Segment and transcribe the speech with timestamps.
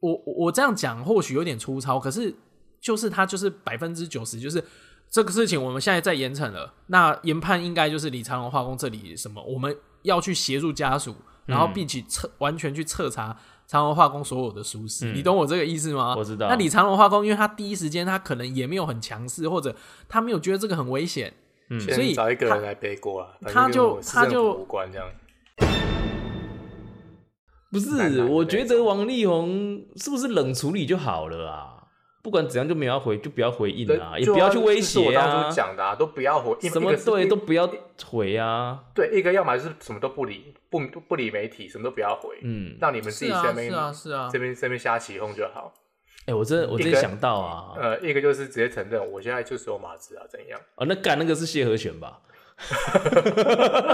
[0.00, 2.34] 我我我这样讲或许有点粗糙，可是
[2.80, 4.62] 就是他就是百分之九十就是
[5.10, 11.16] 这个事情，我们现在在严惩了，那研判应该就是李长荣化工这里什么，我们要去协助家属，
[11.46, 13.36] 然后并且彻完全去彻查
[13.66, 16.14] 长荣化工所有的疏失，你懂我这个意思吗？
[16.16, 19.74] 我知道那李长荣化工，因为他第一时间他可能也没有很强势，或者
[20.08, 21.34] 他没有觉得这个很危险，
[21.70, 25.08] 嗯所以找一个他人来背锅啊，他就他就无关这样。
[27.70, 31.74] 不是我觉得王力宏是不是冷处理就好了啊？
[32.20, 37.70] 不管怎样就没有要回，就不要回应啊，也不要去威就是我胁啊当初，讲的啊，都不要回，什么对都不要
[38.04, 38.80] 回啊。
[38.94, 45.72] 对，一个要么就是什么都不理，不不理媒体，什么都不要回，嗯，让你们自己是啊这边是啊是啊这边这边瞎起哄就好。
[46.26, 50.60] 哎、我真的我真的想到啊，呃，一个就是直接承认我现在就是有马子啊，怎样？
[50.74, 52.18] 哦，那干那个是谢和弦吧？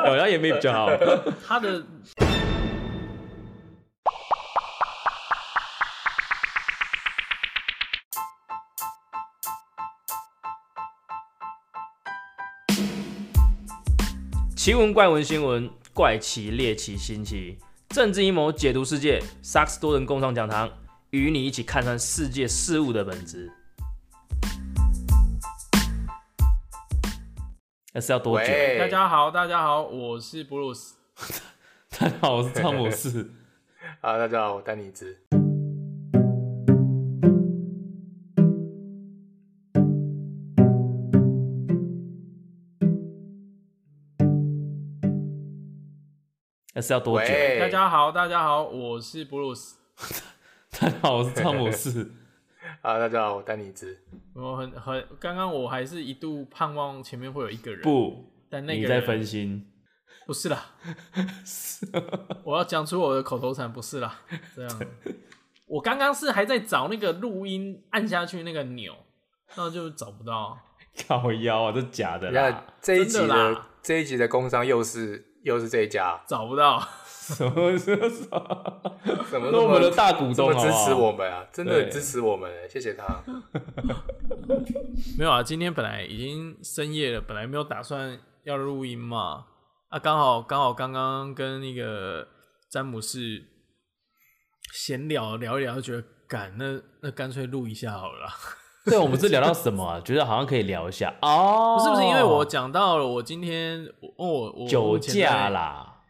[0.04, 0.88] 好像也没比较好。
[1.46, 1.84] 他的
[14.64, 17.58] 奇闻怪闻新闻，怪奇猎奇新奇，
[17.90, 20.70] 政治阴谋解读世界，萨克斯多人共创讲堂，
[21.10, 23.52] 与你一起看穿世界事物的本质。
[27.92, 28.46] 那是要多久？
[28.46, 30.94] 喂，大家好，大家好，我是布鲁斯。
[32.00, 33.30] 大家好，我是汤姆士。
[34.00, 35.14] 啊，大家好，我丹尼兹。
[46.76, 47.32] 那是要多久？
[47.32, 49.76] 喂，大家好，大家好，我是布鲁斯。
[50.80, 52.10] 大家好，我是汤姆士。
[52.82, 53.96] 啊，大家好，我丹尼兹。
[54.34, 59.70] 我很很，刚刚我还是一度盼望前面会有一个人，，不，但那个你在分心。
[60.26, 60.74] 不是啦，
[62.42, 64.22] 我要讲出我的口头禅，不是啦，
[64.56, 64.80] 这样。
[65.68, 68.92] 我刚刚是还在找那个录音按下去那个钮，
[69.56, 70.58] 那就找不到。
[71.06, 72.64] 靠腰啊，这假的啦！
[72.80, 79.24] 这一集真的的啦这一集的工商又是又是这一家，找不到，什么什么什么？
[79.30, 81.46] 怎么那我们的大股东支持好不好我们啊？
[81.52, 83.22] 真的支持我们欸，谢谢他。
[85.18, 85.42] 没有啊。
[85.42, 89.44] 今天本来已经深夜了，本来没有打算要录音嘛。
[89.90, 92.26] 啊，刚好刚好刚刚跟那个
[92.70, 93.44] 詹姆士
[94.72, 98.32] 闲聊聊一聊，就觉得干那那干脆录一下好了啦。
[98.90, 100.00] 对，我们是聊到什么啊？
[100.00, 101.76] 觉得好像可以聊一下哦。
[101.78, 106.02] 不是不是，因为我讲到了，我今天我我我酒驾啦，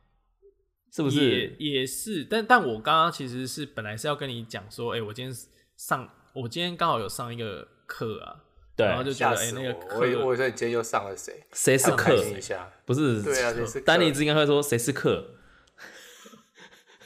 [0.92, 1.54] 是不是？
[1.58, 5.32] 也也是，但但我刚刚其实是本来是要跟你讲说，哎、我今天
[5.76, 8.42] 上，我今天刚好有上一个课啊，
[8.74, 10.00] 对然后，就觉得哎、那个我！
[10.00, 11.46] 我以课我以为你今天又上了谁？
[11.52, 12.24] 谁是让我开客？
[12.24, 12.72] 心一下。
[12.84, 15.24] 不是，对啊，谁是丹尼兹应该会说谁是课？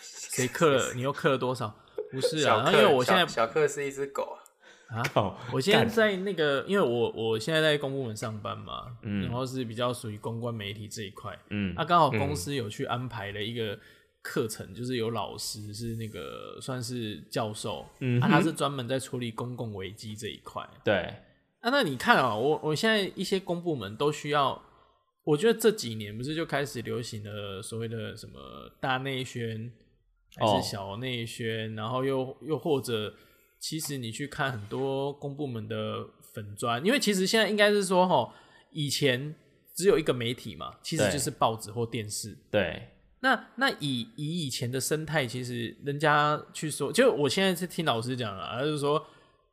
[0.01, 1.75] 谁课了，你又课了多少？
[2.11, 4.38] 不是啊，然后因为我现在小小克是一只狗
[4.89, 9.23] 啊，靠，我现在在那个，因为我我现在在公部门上班嘛，嗯。
[9.23, 11.75] 然后是比较属于公关媒体这一块，嗯。
[11.77, 13.79] 那、刚好公司有去安排了一个
[14.23, 18.19] 课程，就是有老师是那个算是教授，嗯。
[18.23, 20.67] 啊，他是专门在处理公共危机这一块。
[20.83, 20.95] 对，
[21.61, 24.63] 啊，那你看啊，我我现在一些公部门都需要，
[25.25, 29.71] 我觉得这几年不是就开始流行了所谓的什么大内宣
[30.37, 30.59] 还哦。
[30.59, 33.13] 是小内宣，然后又又或者，
[33.61, 38.33] 其实你去看很多公部门的粉砖，因为其实现在应该是说哈，
[38.71, 39.35] 以前
[39.75, 42.37] 只有一个媒体嘛，其实就是报纸或电视。
[42.51, 42.89] 对，
[43.21, 49.05] 那那以以以前的生态，其实人家去说，就我现在是听老师讲啊，他就说，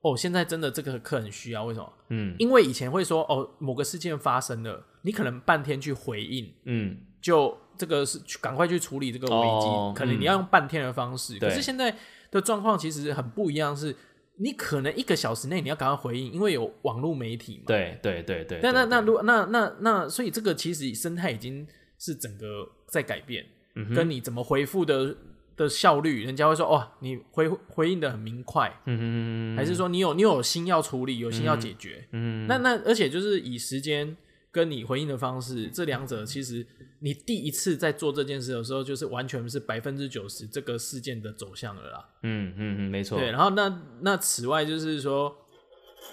[0.01, 1.93] 哦，现在真的这个课很需要，为什么？
[2.09, 11.39] 嗯因为以前会说，哦，某个事件发生了，你可能半天去回应，嗯，就这个是去赶快去处理这个危机，哦可能你要用半天的方式。
[11.39, 11.95] 对可是现在
[12.35, 13.95] 的状况其实很不一样，是
[14.35, 17.63] 你可能一个小时内你要赶快回应，因为有网络媒体嘛。。
[17.67, 18.59] 对对对对。
[18.59, 21.65] 对那那那如果那那那，所以这个其实生态已经
[21.97, 25.15] 是整个在改变，嗯跟你怎么回复的
[25.55, 32.05] 的效率，人家会说哦，你回回应的很明快，嗯哼，还是说你有你有心要处理，有心要解决？
[32.11, 34.17] 嗯那那而且就是以时间
[34.55, 36.65] 跟你回应的方式，这两者其实
[36.99, 42.09] 你第一次在做这件事的时候，就是完全是百分之九十这个事件的走向了啦。
[42.23, 43.19] 嗯嗯嗯，没错。
[43.19, 45.35] 对，然后那那此外就是说。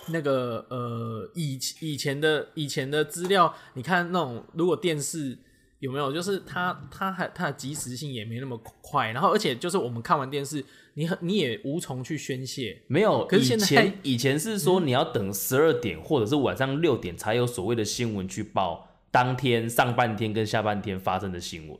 [0.08, 5.38] 那个呃，以以前的以前的资料，你看那种如果电视
[5.82, 10.64] 有没有，就是它它还它的及时性也没那么快，然后而且就是我们看完电视，
[10.94, 21.76] 你很你也无从去宣泄，没有，以可是现在前以前是说你要等十二点或者是晚上六点才有所谓的新闻去报当天上半天跟下半天发生的新闻。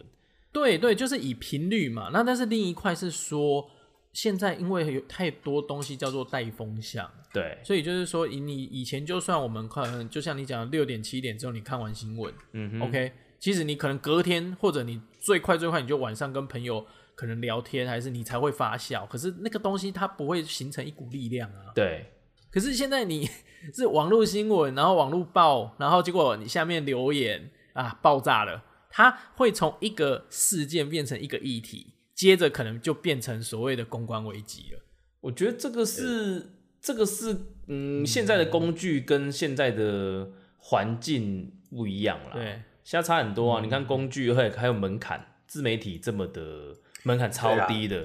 [0.50, 2.10] 对对，就是以频率嘛。
[2.12, 3.70] 那但是另一块是说，
[4.12, 16.86] 现在因为有太多东西叫做带风向，对，所以就是说，以你以前就算我们可能就像你讲六点七点之后你看完新闻、嗯哼 o k 其实你可能隔天或者你最快最快你就晚上跟朋友
[17.16, 19.04] 可能聊天，还是你才会发酵。
[19.08, 21.72] 可是那个东西它不会形成一股力量啊。
[21.74, 22.06] 对，
[22.52, 23.28] 可是现在你
[23.74, 34.78] 是网络新闻，然后网络爆，然后结果你下面留言啊爆炸了，它会从一个事件变成一个议题，接着可能就变成所谓的公关危机了。
[35.20, 36.48] 我觉得这个是
[36.80, 37.36] 这个是
[37.66, 43.60] 嗯，现在的工具跟现在的环境不一样了，对，现在差很多啊。
[43.60, 46.74] 嗯你看工具还还有门槛，自媒体这么的
[47.04, 47.98] 门槛超低的，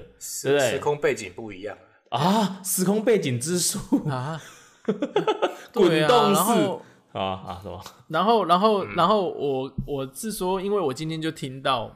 [0.43, 1.77] 对对时空背景不一样。
[2.09, 4.41] 啊，时空背景之术 啊，
[5.73, 6.79] 滚动式
[7.11, 7.83] 啊啊什么？
[8.07, 11.95] 然后，然后，嗯然后我我是说，因为我今天就听到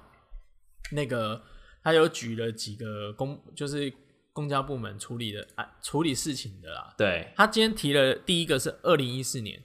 [0.92, 1.42] 那个
[1.84, 3.94] 他有举了几个公，就是
[4.34, 6.94] 公家部门处理的啊处理事情的啦。
[6.98, 9.64] 对，他今天提了第一个是二零一四年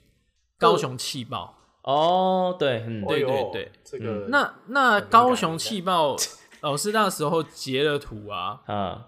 [0.57, 1.56] 高雄气爆，
[1.87, 6.17] 哦，对，嗯，对对对，这个那那高雄气爆
[6.59, 9.07] 老师那时候截了图啊，啊，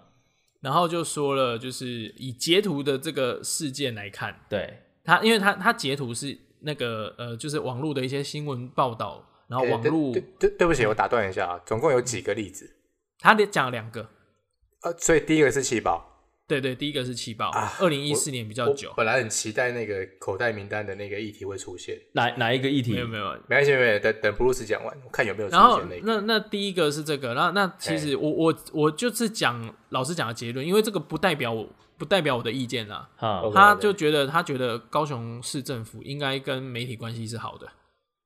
[0.62, 1.86] 然后就说了，就是
[2.16, 12.76] 以截图的这个事件来看，对，他因为他他截图是那个呃，就是网络的一些新闻报道，然后网络对对对不起，我打断一下啊，总共有几个例子？
[13.18, 14.08] 他讲了两个，
[14.84, 16.09] 呃，所以第一个是气爆，
[16.50, 22.92] 对对，第一个是气爆啊，二零一四年比较久，本来很期待那个口袋名单的那个议题会出现，哪哪一个议题？
[22.92, 23.24] 没有没有。
[23.46, 26.02] 没关系，没关系，等等布鲁斯讲完，我看有没有出然后现那个。
[26.04, 33.08] 那那第一个是这个，那那其实我我我就是讲老师讲的结论，因为这个不代表我不代表我的意见啦。
[33.16, 37.68] 哈他就觉得他觉得高雄市政府应该跟媒体关系是好的，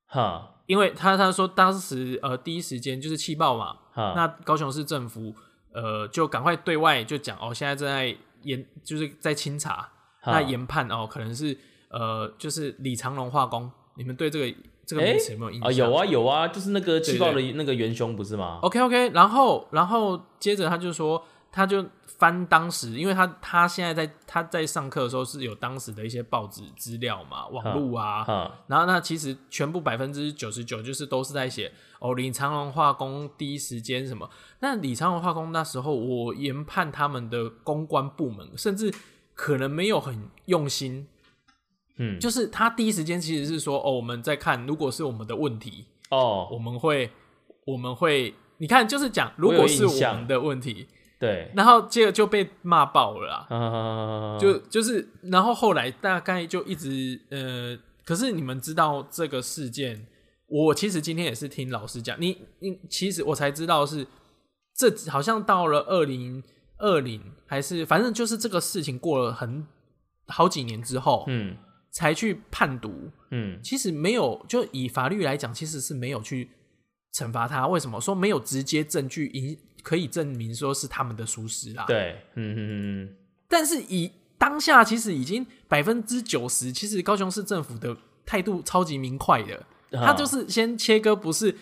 [0.07, 5.35] 哈因为他他说当时呃第一时间就是气爆嘛，哈，那高雄市政府
[5.75, 9.89] 呃就赶快对外就讲哦，现在正在研就是在清查，
[10.25, 11.57] 那研判哦可能是
[11.91, 14.57] 呃就是李长龙化工，你们对这个
[14.87, 15.69] 这个诶名词有没有印象？
[15.69, 21.23] 啊有啊有啊，就是那个气爆的那个元凶不是吗？OK OK，然后然后接着他就说，
[21.55, 21.87] 他就
[22.19, 28.65] 翻当时，因为他他现在在他在上课的时候是有当时的一些报纸资料嘛，网络啊，哈。
[28.67, 34.29] 然后那其实全部百分之九十九就是都是在写哦，李长龙化工第一时间什么。
[34.59, 38.93] 那李长龙化工那时候我研判他们的公关部门甚至
[39.33, 41.07] 可能没有很用心，
[41.99, 47.13] 嗯，就是他第一时间其实是说哦，我们在看，如果是我们的问题，哦，我们会
[47.65, 50.89] 我们会你看就是讲如果是我们的问题，
[51.25, 53.47] 对，然后接着就被骂爆了
[54.41, 60.07] 就就是，然后后来大概就一直呃，可是你们知道这个事件，
[60.47, 64.07] 我其实今天也是听老师讲，你你其实我才知道是
[64.77, 66.43] 这好像到了二零
[66.79, 69.67] 二零还是反正就是这个事情过了很
[70.27, 71.57] 好几年之后，嗯。
[71.97, 73.61] 才去判读，嗯。
[73.63, 76.51] 其实没有，就以法律来讲，其实是没有去
[77.15, 77.69] 惩罚他。
[77.69, 78.01] 为什么？
[78.01, 81.85] 说没有直接证据引可以证明说是他们的疏失啦？
[81.87, 82.59] 对，嗯嗯
[83.05, 83.17] 嗯
[83.47, 87.97] 但是以当下其实已经百分之九十，其实高雄市政府的
[88.27, 91.55] 态度超级明快的，嗯，他就是先切割，不是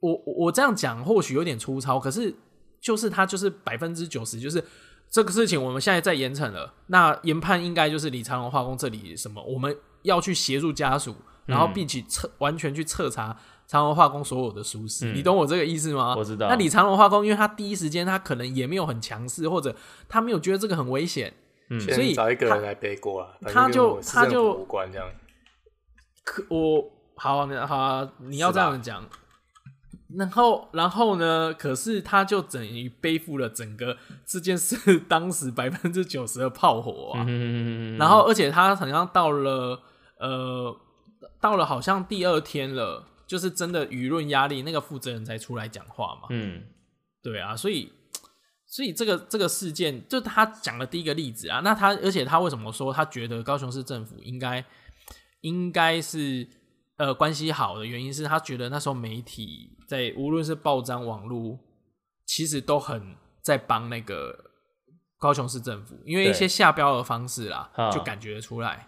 [0.00, 2.34] 我我我这样讲或许有点粗糙，可是
[2.80, 4.64] 就是他就是百分之九十，就是
[5.10, 11.14] 这个事情我们现在在严惩了，那研判应该就是李长龙化工这里什么，我们要去协助家属，
[11.46, 16.14] 然后并且彻完全去彻查长隆化工所有的疏失，嗯你懂我这个意思吗？
[16.16, 19.74] 我知道那李长隆化工，因为他第一时间他可能也没有很强势，或者
[20.08, 21.32] 他没有觉得这个很危险，
[21.70, 25.08] 嗯所以找一个他人来背锅啊，他就他就无关这样。
[26.24, 26.84] 可我
[27.16, 29.04] 好啊好啊，你要这样讲。
[30.16, 31.52] 然后，然后呢？
[31.58, 37.24] 可是他就等于背负了整个这件事当时百分之九十的炮火啊。
[37.26, 39.80] 嗯，然后，而且他好像到了
[40.20, 40.76] 呃，
[41.40, 46.28] 到了好像第二天了，就是真的舆论压力，那个负责人才出来讲话嘛。
[46.30, 46.62] 嗯
[47.22, 47.90] 对啊，所以
[48.66, 51.60] 所以这个这个事件，就他讲的第一个例子啊。
[51.60, 54.64] 那他而且他为什么说他觉得高雄市政府应该
[55.40, 56.46] 应该是
[56.96, 61.58] 呃关系好的原因是他觉得那时候媒体在无论是报章、网络，
[62.26, 64.36] 其实都很在帮那个
[65.18, 68.86] 高雄市政府，因为一些下标的方式啦啊，就感觉得出来。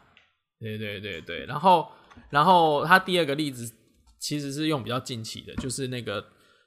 [0.59, 1.87] 对对对对，然后
[2.31, 3.75] 然后他第二个例子
[4.19, 6.25] 其实是用比较近期的，就是那个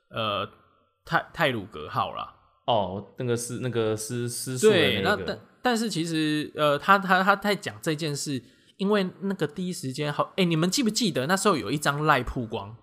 [0.10, 0.48] 呃
[1.06, 2.36] 泰泰鲁格号啦。
[2.66, 8.42] 哦，那个是那个是失速的对，那个那但但是其实呃，他他他在讲这件事，
[8.78, 12.78] 因为那个第一时间好，哎、你们记不记得那时候有一张赖曝光？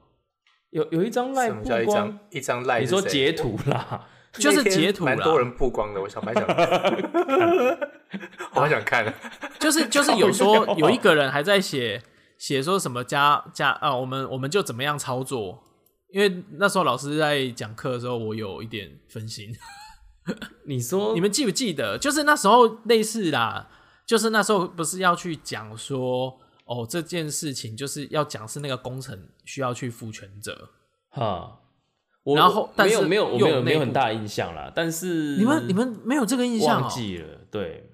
[0.71, 2.81] 有有一张赖什么曝光叫一张，一张赖？
[2.81, 3.33] 你说截？
[3.33, 6.45] 图啦， 就是截图啦蛮多人曝光的，我想蛮想，
[8.55, 9.15] 我好想看。
[9.61, 12.03] 就是就是有说有一个人还在写
[12.39, 15.63] 写说什么加加啊，我们我们就怎么样操作，
[16.13, 19.55] 因为那时候老师在讲课的时候，我有一点分心。
[20.67, 21.97] 你说你们记不记得？
[21.97, 23.69] 就是那时候类似啦，
[24.05, 30.71] 就是那时候不是要去讲说，哦，这件事情就是要讲是那个工程需要去负全责。
[31.11, 31.61] 哈，
[32.25, 36.81] 我然后但是没有没有我没有没有很大印象啦，但是你们你们没有这个印象、哦？
[36.83, 37.89] 忘记了，对，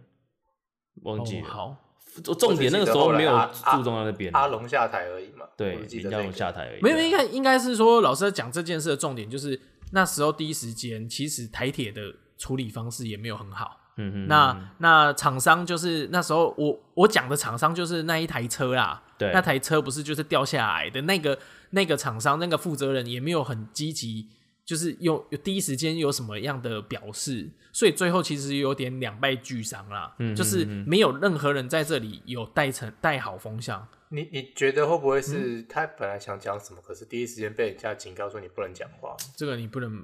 [1.02, 1.46] 忘记了。
[1.46, 1.76] 哦好，
[2.23, 3.33] 重重点那个时候没有
[3.73, 5.47] 注重到那边，阿龙下台而已嘛。
[5.57, 6.83] 对，林家龙下台而已。
[6.83, 9.59] 没有，应该应该是说老师在讲这件事的重点就是
[9.92, 12.02] 那时候第一时间，其实台铁的
[12.37, 13.78] 处理方式也没有很好。
[13.97, 21.38] 嗯哼，那那厂商就是那时候我我讲的厂商就是那一台车啦，对那台车不是就是掉下来的那个
[21.71, 24.28] 那个厂商那个负责人也没有很积极，
[24.73, 33.87] 就是有有第一时间有什么样的表示，所以最后其实有点两败俱伤啦，嗯就是没有任何人在这里有带成带好风向。
[34.09, 40.02] 你你觉得会不会嗯是他本来想讲什么，可是第一时间被人家警告说你不能讲话，这个你不能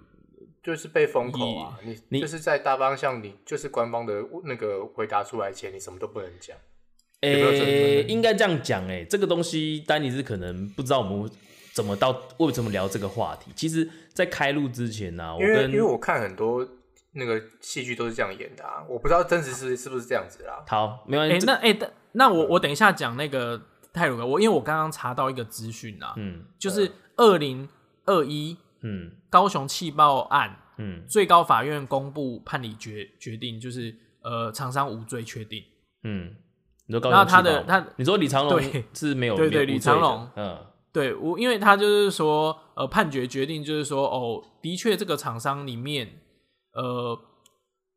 [0.63, 1.81] 就是被封口啊？
[1.83, 6.55] 你你就是在大方向，你就是官方的那个回答出来前，你什么都不能讲。
[7.23, 11.31] 有没有这诶、个应该这样讲，诶，这个东西丹尼是可能不知道我们
[11.79, 13.53] 怎么到为什么聊这个话题。
[13.55, 16.67] 其实，在开录之前呢、我因为跟因为我看很多
[17.13, 20.65] 那个戏剧都是这样演的啊，我不知道真实是是不是这样子啦。
[20.67, 23.61] 好没关哎、系，那哎、那那我我等一下讲那个
[23.93, 27.69] 泰鲁格，我因为我刚刚查到一个资讯啊，嗯就是二零
[28.07, 35.63] 二一嗯高雄气爆案，嗯最高法院公布判理决决定，就是呃厂商无罪确定。
[36.03, 36.35] 嗯，
[36.87, 38.61] 你说高然后雄气爆他的他你说李长龙
[38.93, 40.59] 是没有对对李长龙嗯
[40.93, 46.09] 对我，因为他就是说，呃，判决决定就是说，哦，的确这个厂商里面，
[46.73, 47.19] 呃，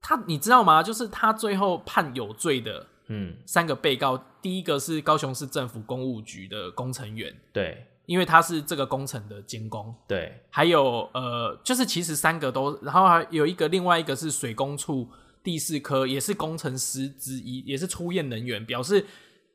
[0.02, 0.84] 他你知道吗？
[0.84, 15.08] 就是他最后判有罪的嗯，三个被告，第一个是高雄市政府公务局的工程员，对因为他是这个工程的监工，对还有呃，就是其实三个都，然后还有一个另外一个是水工处
[15.42, 19.06] 第四科，也是工程师之一，也是出验人员，表示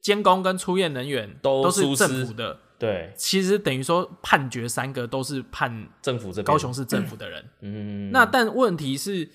[0.00, 2.60] 监工跟出验人员都是都疏失政府的。
[2.78, 7.44] 对，其实等于说判决三个都是判政府这边高雄市政府的人。
[7.60, 9.28] 嗯那但问题是，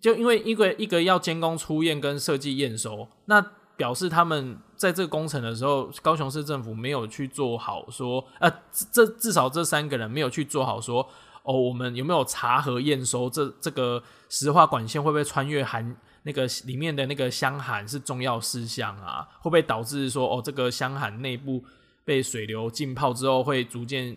[0.00, 3.44] 就因为一个一个要监工出验跟设计验收，那
[3.76, 8.50] 表示他们在这个工程的时候，高雄市政府没有去做好说，呃，
[8.90, 11.06] 这至少这三个人没有去做好说，
[11.42, 19.28] 哦，我们有没有查核验收这这个石化管线会不会穿越含那个里面的那个箱涵是重要事项啊？
[19.40, 21.62] 会不会导致说，哦，这个箱涵内部
[22.06, 24.16] 被水流浸泡之后会逐渐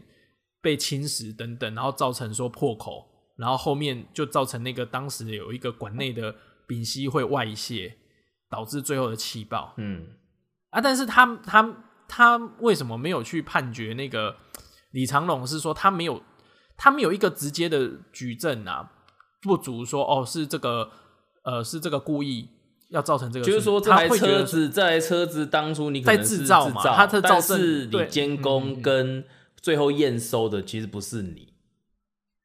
[0.62, 3.06] 被侵蚀等等，然后造成说破口，
[3.36, 6.36] 然后后面就造成那个当时有一个管内的
[6.68, 7.98] 丙烯会外泄，
[8.48, 10.06] 导致最后的气爆嗯
[10.70, 10.80] 啊。
[10.80, 14.38] 但是他他他为什么没有去判决那个
[14.92, 15.48] 李长龙？
[15.48, 16.22] 是说他没有
[16.78, 18.92] 他没有一个直接的举证啊，
[19.42, 20.92] 不足说哦是这个
[21.44, 22.50] 呃是这个故意
[22.90, 29.24] 要造成这个，就是说这台车子，这台车子当初你可能在是制制造嘛它的但造是你监嗯工跟
[29.62, 31.54] 最后验收的其实不是你，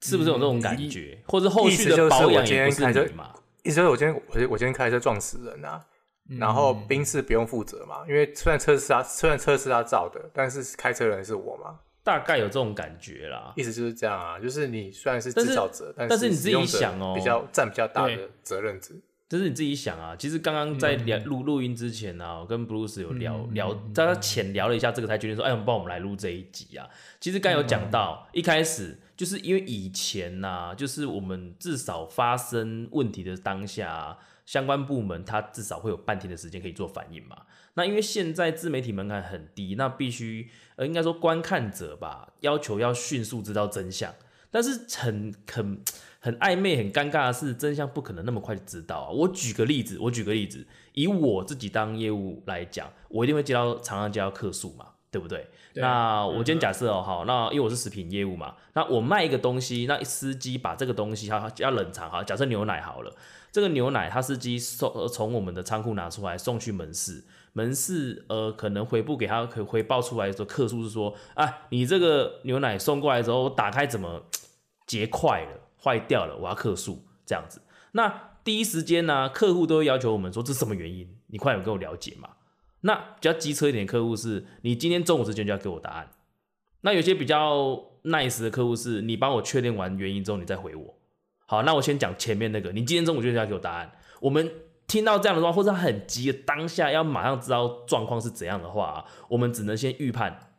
[0.03, 1.23] 是不是有这种感觉？
[1.27, 3.31] 或者后续的保养也不天开车是你嘛？
[3.63, 5.81] 意思就是我今天我我今天开车撞死人啊，
[6.39, 13.55] 然后嗯宾士不用负责嘛，因为虽然车是他虽然车是他造的，但是开车人是我嘛，大概有这种感觉啦。
[13.57, 19.01] 意思就是这样啊，就是你虽然是制造者，但但是你自己想哦比较占比较大的责任值。
[19.29, 26.89] 就是你自己想啊，其实刚刚在聊录录音之前呢、啊，我跟 Bruce 有聊聊，大家浅聊了一下这个，才决定说，哎，我们帮我们来录这一集啊。
[27.19, 37.43] 其实刚有讲到，一开始就是因为以前呐、就是我们至少发生问题的当下啊、相关部门它至少会有半天的时间可以做反应嘛。
[37.77, 44.15] 那因为现在自媒体门槛很低，那必须呃应该说观看者吧，要求要迅速知道真相，
[44.51, 45.81] 但是很很
[46.25, 49.11] 很暧昧、很尴尬的是，真相不可能那么快就知道啊。
[49.11, 55.47] 我举个例子，我举个例子，以我自己当业务来讲，我一定会接到常常接到客诉嘛，对不对？
[55.75, 63.15] 对那我今天假设哦，好，那因为我是食品业务嘛，那我卖一个东西，那司机把这个东西他要冷藏，好，假设牛奶好了，
[63.53, 74.23] 这个牛奶他司机送呃从我们的仓库拿出来送去门市，门市呃可能回不给他可回报出来的时候，客诉是说，啊，你这个牛奶送过来之后，我打开怎么
[74.87, 77.61] 结块了，坏掉了，我要客诉这样子。
[77.93, 82.31] 那第一时间呢、客户都会要求我们说这是什么原因，你快点跟我了解嘛。
[82.81, 86.11] 那比较机车一点的客户是，你今天中午之前就要给我答案。
[86.83, 90.95] 那有些比较 nice 的客户是，你帮我确认完原因之后，你再回我。
[91.47, 93.93] 好，那我先讲前面那个，你今天中午就要给我答案。
[94.21, 94.53] 我们
[94.87, 100.53] 听到这样的话，或者很急的当下要马上知道状况是怎样的话，我们只能先预判、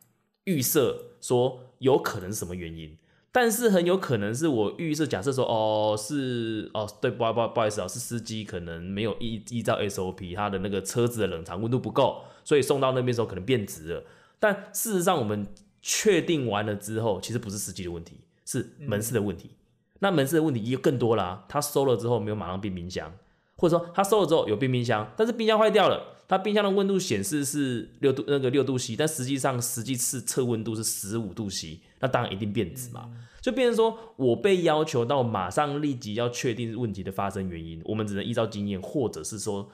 [0.44, 2.98] 预设说有可能是什么原因。
[3.36, 14.04] 但是很有可能是我预设假设说，哦，是哦，对，不不不好意思啊，是司机可能没有依依照 SOP，他的那个车子的冷藏温度不够，所以送到那边时候可能变质了。
[14.38, 15.46] 但事实上我们
[15.82, 18.14] 确定完了之后，其实不是司机的问题，
[18.46, 19.50] 是门市的问题。
[19.98, 23.12] 那门市的问题也更多啦，他收了之后没有马上变冰箱，
[23.56, 33.10] 或者说他收了之后有变冰箱，但是冰箱坏掉了，他冰箱的温度显示是六度那个六度 C，但实际上实际是测温度是十五度 C，那当然一定变质嘛。
[33.40, 39.68] 就变成说我被要求到马上立即要确定问题的发生原因，我们只能依照经验，或者是说，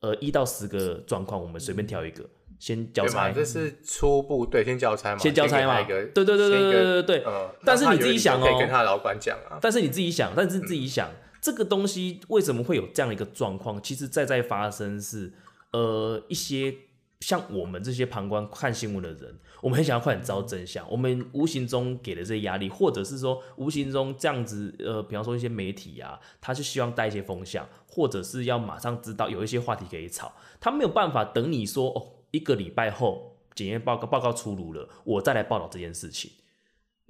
[0.00, 2.24] 呃，一到十个状况，我们随便挑一个
[2.58, 3.30] 先交差。
[3.30, 5.82] 这是初步对，先交差嘛，先交差嘛。
[5.82, 7.24] 对对对对对对对。
[7.24, 9.58] 呃，但是你自己想哦，可以跟他老板讲啊。
[9.60, 11.10] 但是你自己想，但是自己想，
[11.42, 13.78] 这个东西为什么会有这样的一个状况？
[13.82, 15.34] 其实在在发生是，
[15.72, 16.74] 呃，一些
[17.20, 19.38] 像我们这些旁观看新闻的人。
[19.60, 36.30] 我们很想要快点知道真相，我们无形中给了这些压力，或者是说无形中这样子，呃，比方说一些媒体啊，他就希望带一些风向，或者是要马上知道有一些话题可以炒，他没有办法等你说哦，一个礼拜后检验报告报告出炉了，我再来报道这件事情。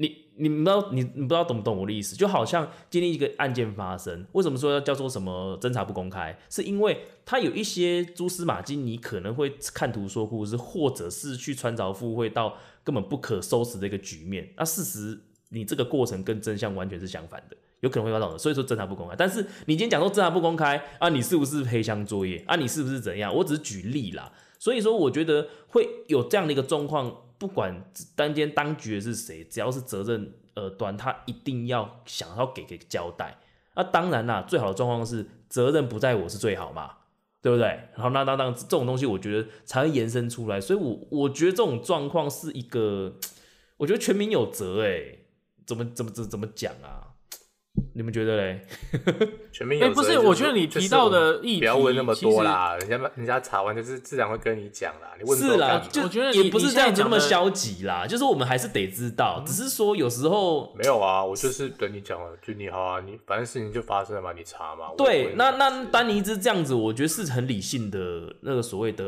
[0.01, 2.15] 你你不知道你你不知道懂不懂我的意思？
[2.15, 6.39] 就好像今天一个案件发生，为什么说要叫做什么侦查不公开？
[6.49, 14.49] 是因为它有一些蛛丝马迹，你可能会看图说故事，或者是去穿凿附会到根本不可收拾的一个局面。
[14.57, 18.39] 那事实你这个过程跟真相完全是相反的，有可能会发生的。
[18.39, 19.17] 所以说侦查不公开。
[19.17, 22.55] 但是你今天讲说侦查不公开啊，你是不是黑箱作业啊？
[22.55, 23.35] 你是不是怎样？
[23.35, 24.33] 我只是举例啦。
[24.61, 27.23] 所以说我觉得会有这样的一个状况。
[27.39, 27.85] 不管
[28.17, 33.39] 当天当局的是谁，只要是责任呃端，他一定要想要给个交代。
[33.75, 36.97] 那当然啦，最好的状况是责任不在我是最好嘛，
[37.41, 37.67] 对不对？
[37.95, 40.61] 然后那那那这种东西，我觉得才会延伸出来。
[40.61, 43.15] 所以，我我觉得这种状况是一个，
[43.77, 45.19] 我觉得全民有责哎，
[45.65, 47.08] 怎么怎么怎怎么讲啊？
[47.99, 48.65] 你们觉得嘞？
[49.51, 50.21] 全民有不是？
[50.21, 55.09] 我觉得你提到的意不要问那么多啦，人家人家查完就是自然会跟你讲啦。
[55.19, 64.91] 你问是啦，就我觉得也不是这样子那么消极啦，就是我们还是得知道，只是说有时候没有啊，我就是等你讲了，就你好啊，你反正事情就发生了嘛，你查嘛。
[64.97, 69.05] 对，那那丹尼兹这样子，我觉得是很理性的那个所谓的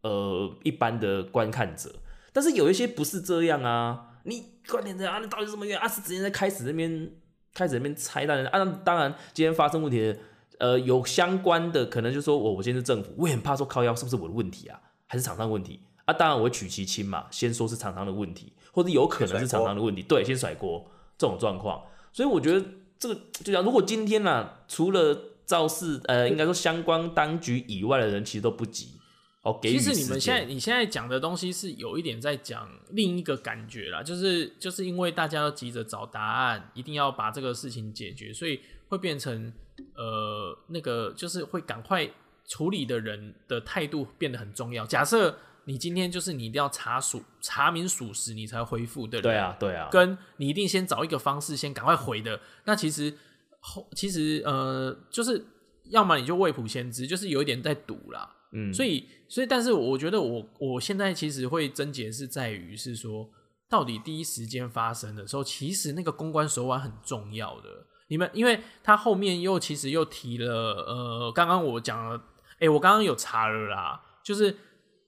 [0.00, 1.94] 呃一般的观看者，
[2.32, 5.86] 但是有一些不是这样啊，你观点这样啊，你到底什么原因啊？
[5.86, 7.10] 是直接在开始那边。
[7.54, 10.18] 开始那边猜，当然，啊，当然，今天发生问题的，
[10.58, 16.14] 呃，有相关的，可能就说我，我现在是政府，我也很怕说靠腰是不是我的问题啊，还是厂商问题啊？
[16.14, 20.84] 当然，我会取其轻嘛，先说是厂商的问题，或者有可能是厂商的问题，对，先甩锅
[21.18, 21.82] 这种状况。
[22.12, 22.66] 所以我觉得
[22.98, 28.98] 这个就讲，如果今天呢，除了肇事，呃，应该说相关当局以外的人，其实都不急。
[29.42, 39.52] 哦，其实你们现在你现在讲的东西是有一点在讲另一个感觉啦，就是就是因为大家都急着找答案，一定要把这个事情解决，所以会变成
[39.96, 42.08] 呃那个就是会赶快
[42.46, 44.86] 处理的人的态度变得很重要。
[44.86, 53.12] 假设你今天就是你一定要查属查明属实，你才回复的，对啊对啊，跟你一定先找一个方式先赶快回的，那其实
[53.58, 55.44] 后其实呃就是
[55.90, 58.36] 要么你就未卜先知，就是有一点在赌啦。
[58.54, 63.26] 嗯，所以，所以，但是，我觉得我我现在其实会症结是在于是说，
[63.66, 67.68] 到底第一时间发生的时候，其实那个公关手腕很重要的。
[68.08, 70.52] 你们，因为他后面又其实又提了，
[70.86, 72.22] 呃，刚刚我讲了，
[72.58, 74.54] 哎，我刚刚有查了啦，就是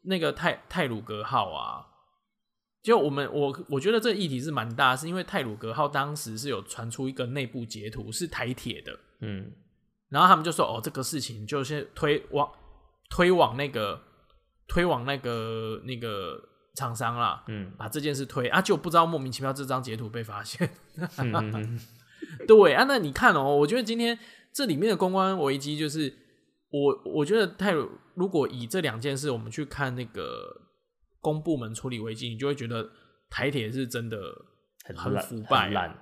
[0.04, 1.84] 那个泰泰鲁格号啊，
[2.82, 9.52] 就我们我我觉得这议题是蛮大，是因为泰鲁格号当时是有传出一个内部截图是台铁的，嗯，
[10.08, 12.50] 然后他们就说，哦，这个事情就是推往。
[13.14, 14.00] 推往那个，
[14.66, 16.36] 推往那个那个
[16.74, 20.68] 厂商啦，嗯，把这件事推啊，就不知道莫名其妙这张截图被发现，
[22.48, 24.18] 对啊，那你看哦，我觉得今天
[24.52, 26.12] 这里面的公关危机就是，
[26.70, 27.70] 我我觉得太
[28.16, 30.62] 如果以这两件事我们去看那个
[31.20, 32.90] 公部门处理危机，你就会觉得
[33.30, 34.18] 台铁是真的
[34.84, 35.96] 很腐败烂。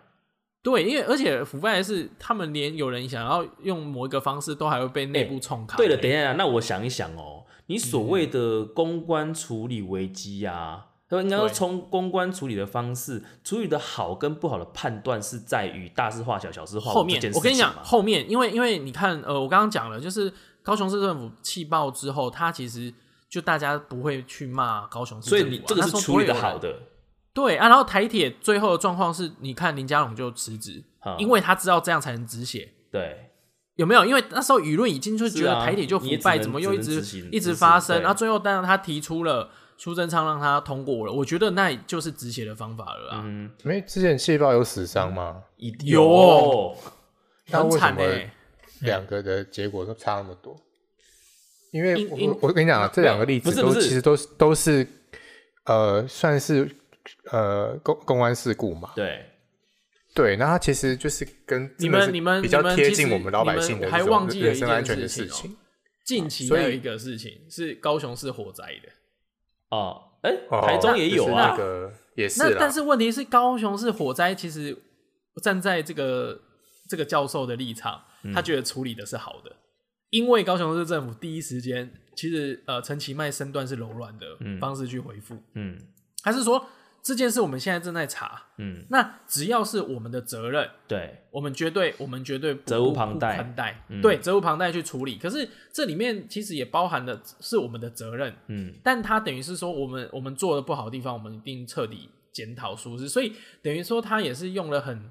[0.62, 5.76] 对，因为而且腐败的是，他们连有人想要用某一个方式，都还会被内部冲卡。
[5.76, 22.94] 对了，等一下，那我想一想哦，你所谓的公关处理危机啊，应该说从公关处理的方式，处理的好跟不好的判断是在于大事化小，小事化后面，我跟你讲，后面，因为因为你看，呃，我刚刚讲了，就是高雄市政府气爆之后，他其实
[23.28, 26.82] 就大家不会去骂高雄市政府，所以你这个是处理的好的。
[27.34, 32.72] 对啊，然后台铁最后的状况是，你看林佳龙就辞职，嗯因为他知道这样才能止血。
[32.90, 33.30] 对，
[33.76, 34.04] 有没有？
[34.04, 37.96] 因为那时候舆论已经就觉是啊得台铁就腐败，你也只能怎么又一直只能执行一直执发生？
[37.96, 45.42] 对然后最后当然他提出了苏贞昌让他通过了，我觉得那就是止血的方法了啊，嗯，因为之前气爆有死伤吗？
[45.56, 46.92] 一定有很
[47.46, 48.32] 那为什么惨哎、
[48.82, 50.54] 两个的结果都差那么多？
[51.72, 54.86] 因为因因我我跟你讲啊，这两个例子都不是不是其实都是都是
[55.64, 56.70] 呃算是
[57.30, 58.92] 呃公公安事故嘛。
[58.94, 59.24] 对，
[60.14, 65.56] 对，那它其实就是跟你们你们比较贴近我们老百你们还姓的这种忘记了一件人身安全的事情。
[66.04, 68.88] 近期有一个事情是高雄市火灾的，
[69.70, 72.42] 哦，哎，哦台中也有就是啊那，个也是。
[72.42, 74.76] 那但是问题是高雄市火灾，其实
[75.40, 76.40] 站在这个
[76.88, 79.54] 这个教授的立场，嗯他觉得处理的是好的，
[80.10, 84.26] 因为高雄市政府第一时间其实呃陈其迈身段是柔软的
[84.60, 85.78] 方式去回复，嗯
[86.24, 86.66] 还是说
[87.02, 95.18] 这件事我们现在正在查，嗯，那只要是我们的责任，对，我们绝对我们绝对不责无不旁贷对，责无旁贷去处理。
[95.18, 103.08] 可是这里面其实也包含的是我们的责任，嗯但它等于是说我们我们做的不好的地方，我们一定彻底检讨疏失。
[103.08, 105.10] 所以等于说他也是用了很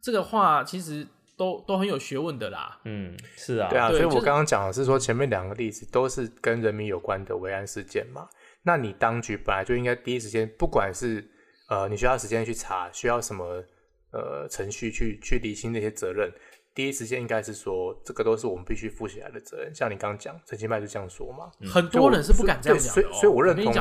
[0.00, 2.80] 这个话，其实都都很有学问的啦。
[2.84, 8.26] 嗯，是啊，对啊，所以我刚刚讲的是说，前面两个例子都是跟人民有关的维安事件嘛。
[8.66, 11.24] 那你当局本来就应该第一时间，不管是
[11.68, 13.62] 呃你需要时间去查，需要什么
[14.10, 16.28] 呃程序去去理清那些责任，
[16.74, 19.72] 第一时间应该是说这个都是我们必须负起来的责任。
[19.72, 21.48] 像你刚刚讲，陈其迈就这样说嘛。
[21.70, 23.72] 很多人是不敢这样讲、哦所以所以我认同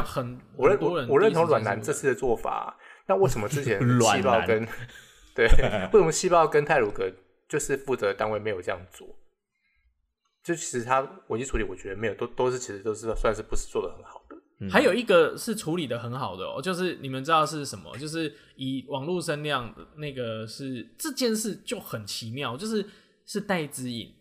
[0.55, 4.67] 我认很多人我我认同阮南是不敢这次的做法，那为什么之前 细胞跟
[5.33, 5.47] 对
[5.91, 7.11] 为什么细胞跟泰鲁格
[7.49, 9.07] 就是负责单位没有这样做？
[10.43, 14.23] 就其实他危机处理，我觉得没有都都是其实都是算是不是做的很好
[14.59, 14.69] 的。
[14.69, 17.97] 还有一个是处理的很好的哦，就是你们知道是什么？
[17.97, 22.85] 就是以网络声量的那个是这件事就很奇妙，就是
[23.25, 24.13] 是戴之颖，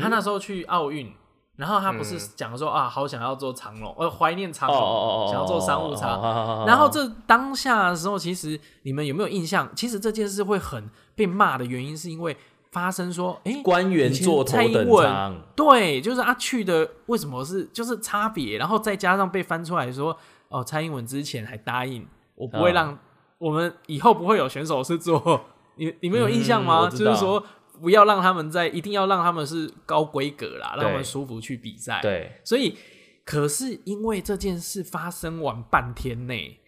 [0.00, 1.12] 他那时候去奥运，
[1.56, 6.20] 然后他不是讲说啊，好想要做长龙，呃，怀念长哦龙，哦哦哦，想要做商务舱。
[6.20, 9.70] 舱然后这当下的时候，其实你们有没有印象？
[9.76, 12.36] 其实这件事会很被骂的原因，是因为
[12.72, 20.16] 发生说，哎、官员以前坐头等蔡英文舱，对，就是他去的为什么是就是差别，然后再加上被翻出来说，
[20.48, 22.04] 哦，蔡英文之前还答应
[22.34, 22.72] 我不会啊。
[22.72, 22.98] 让、
[23.38, 25.44] 我们以后不会有选手是做，
[25.76, 26.88] 你你们有印象嗯吗？
[26.88, 27.44] 就是说
[27.80, 32.78] 不要让他们在，一定要让他们是高规格啦，让他们舒服去比赛。，对，所以
[33.24, 36.58] 可是因为这件事发生完半天内，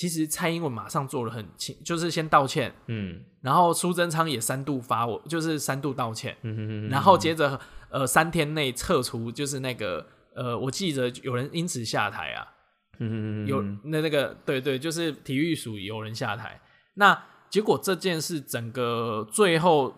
[0.00, 3.22] 其实蔡英文马上做了很清，就是先道歉，嗯。
[3.42, 7.60] 然后苏贞昌也三度发我，就是三度道歉，嗯哼哼然后接着
[7.90, 12.48] 呃三天内撤除，就是那个呃，我记得有人因此下台啊，
[12.98, 16.58] 嗯有那那个对对，就是体育署有人下台，
[16.94, 19.94] 那结果这件事整个最后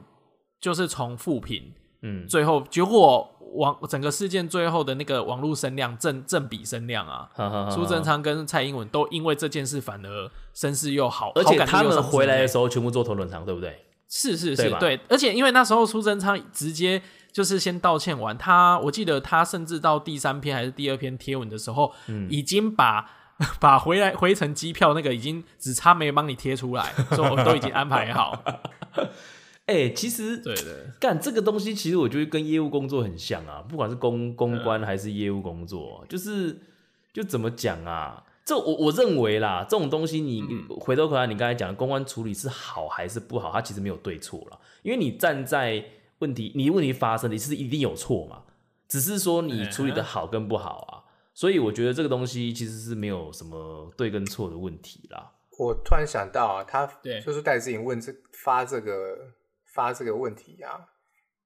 [0.61, 7.29] 就是从复评，嗯最后结果网整个事件最后的那个网络声量正正比声量啊，
[7.71, 13.85] 苏贞昌，跟蔡英文都因为这件事反而声势又好，而且他们回来的时候全部做头等舱，对不对？
[14.09, 23.11] 是是是对，而且因为那时候苏贞昌直接就是先道歉完，他我记得他甚至到第三篇还是第二篇贴文的时候，嗯已经把
[23.61, 28.43] 把回来回程机票那个已经只差没帮你贴出来，说我都已经安排好。
[29.73, 36.59] 哎，其实对的，干这个东西，其实我觉得跟业务工作很像啊，不管是公公关还是业务工作，就是
[37.13, 38.23] 就怎么讲啊？
[38.45, 45.85] 这我我认为啦，这种东西你你回头回来，你刚才讲的公关处理是好还是不好，它其实没有对错了，因为你站在
[46.19, 48.43] 问题，你问题发生，你是一定有错嘛，
[48.89, 51.03] 只是说你处理的好跟不好啊。
[51.35, 55.33] 所以我觉得这个东西其实是没有什么对跟错的问题啦。
[55.59, 59.17] 我突然想到啊，他对就是戴志颖问这发这个
[59.73, 60.81] 发这个问题啊，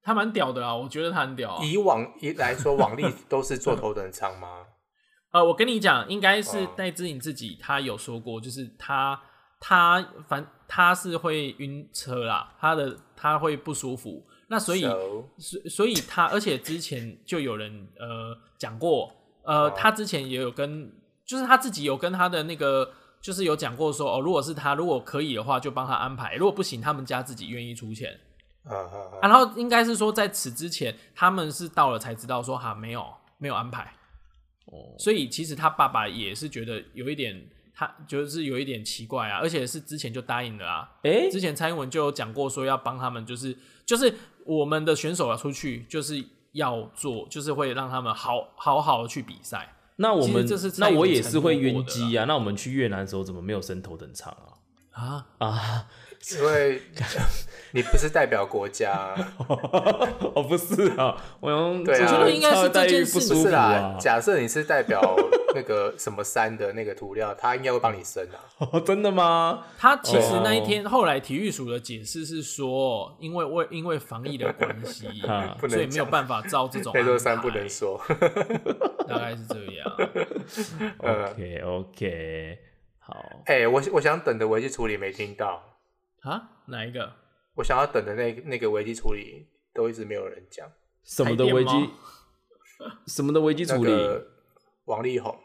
[0.03, 4.67] 他蛮屌的啊，我觉得他很屌啊、以往一来说，往例都是做头等舱吗？
[5.33, 6.73] 呃，我跟你讲，应该是哦。
[6.77, 9.21] 戴之颖自己他有说过，就是他
[9.61, 14.83] 他反他是会晕车啦，他的他会不舒服，那所以
[15.39, 19.12] 所所以他，而且之前就有人呃讲过，
[19.43, 19.75] 呃，哦。
[19.77, 20.91] 他之前也有跟，
[21.27, 22.91] 就是他自己有跟他的那个，
[23.27, 28.17] 就是有讲过说，哦，如果是他，如果可以的话，就帮他安排；如果不行，他们家自己愿意出钱。
[28.62, 33.05] 嗯嗯嗯啊、然后应该是说，在此之前，他们是到了才知道说，哈，没有
[33.39, 33.93] 没有安排。
[34.67, 40.89] 哦，所以其实他爸爸也是觉得有一点，他就是有一点奇怪啊，而且是之前就答应了啊。
[41.03, 49.73] 哎、之前蔡英文就有讲过，说要帮他们，就是就是我们的选手要出去，就是要做，就是会让他们好好好的去比赛。
[49.97, 50.47] 那我们
[50.79, 52.25] 那我也是会晕机啊。
[52.27, 54.56] 那我们去越南的时候怎么没有升头等舱啊？
[54.97, 55.87] 啊，啊？
[56.37, 56.83] 因为
[57.71, 59.15] 你不是代表国家，
[60.35, 63.97] 哦，不是啊，我用对啊我觉得应该是这件事不舒服不是啦啊。。
[64.01, 65.01] 假设你是代表
[65.55, 68.43] 那个什么山的那个涂料，他应该会帮你升啊。
[68.73, 69.67] 哦，真的吗？
[69.79, 78.01] 他其实哦那一天后来体育署的解释是说，因为为因为防疫的关系 啊，所以没有讲办法照这种那座山不能，说。
[79.07, 79.97] 大概是这样。
[81.03, 82.59] 嗯 OK OK，
[83.07, 83.14] 好，
[83.45, 85.62] 哎、我我想等的危机处理没听到，
[86.23, 87.12] 啊，哪一个？
[87.55, 90.66] 我想要等的那那个危机处理都一直没有人讲。
[91.05, 91.90] 什么的危机？
[93.07, 93.90] 什么的危机处理？
[93.92, 94.27] 那个
[94.87, 95.38] 王力宏，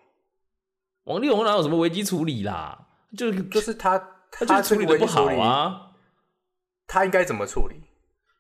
[1.04, 2.88] 王力宏哪有什么危机处理啦？
[3.16, 4.00] 就是就是他
[4.32, 5.92] 他他就处理的不好啊。
[6.88, 7.76] 他应该怎么处理？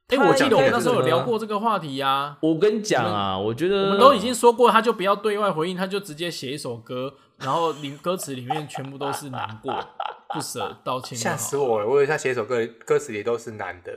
[0.07, 9.73] 哎、他我记得我们那时候有聊过这个话题呀、我跟你讲啊，我觉得我们都已经说过，他就不要对外回应，他就直接写一首歌，然后里歌词里面全部都是难过、
[10.34, 11.17] 不舍、道歉。
[11.17, 11.88] 吓死我了！
[11.88, 13.91] 我以为他写首歌，歌词里都是男的。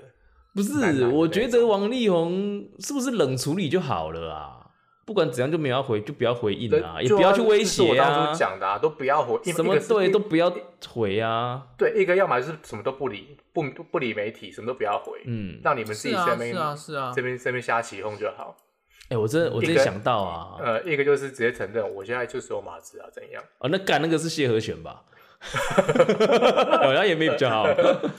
[0.55, 4.61] 不是，我觉得王力宏是不是冷处理就好了啊？
[5.05, 10.51] 不管怎样就没有要回，就不要回应啊，也不要去威胁啊当初，讲的啊，都不要回，一什么对都不要
[10.89, 11.63] 回啊。
[11.77, 17.21] 对，一个要么就是什么都不理，不不理媒体，什么都不要回，嗯，让你们自己是啊，在那边是啊，是啊这。
[17.21, 18.57] 边这边瞎起哄就好。
[19.11, 23.43] 哎、我真的我真的想到啊，呃，一个就是直接承认我现在就是有马子啊，怎样？
[23.59, 25.03] 哦，那干那个是谢和弦吧？
[25.45, 27.67] 好像也没比较好。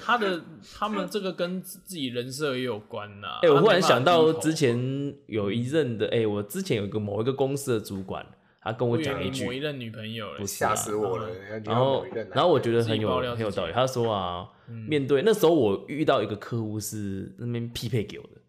[0.03, 0.39] 他的
[0.77, 4.77] 他们这个跟自己人设也有关呐、哎、我忽然想到之前
[5.25, 8.23] 有一任的，哎、我之前有一个某一个公司的主管，
[8.61, 11.27] 他跟我讲一句，你某一任女朋友吓死我了！
[11.65, 13.73] 然后然后我觉得很有很有道理。
[13.73, 18.41] 他说啊，嗯面对那时候我遇到一个客户是那边匹配给我的，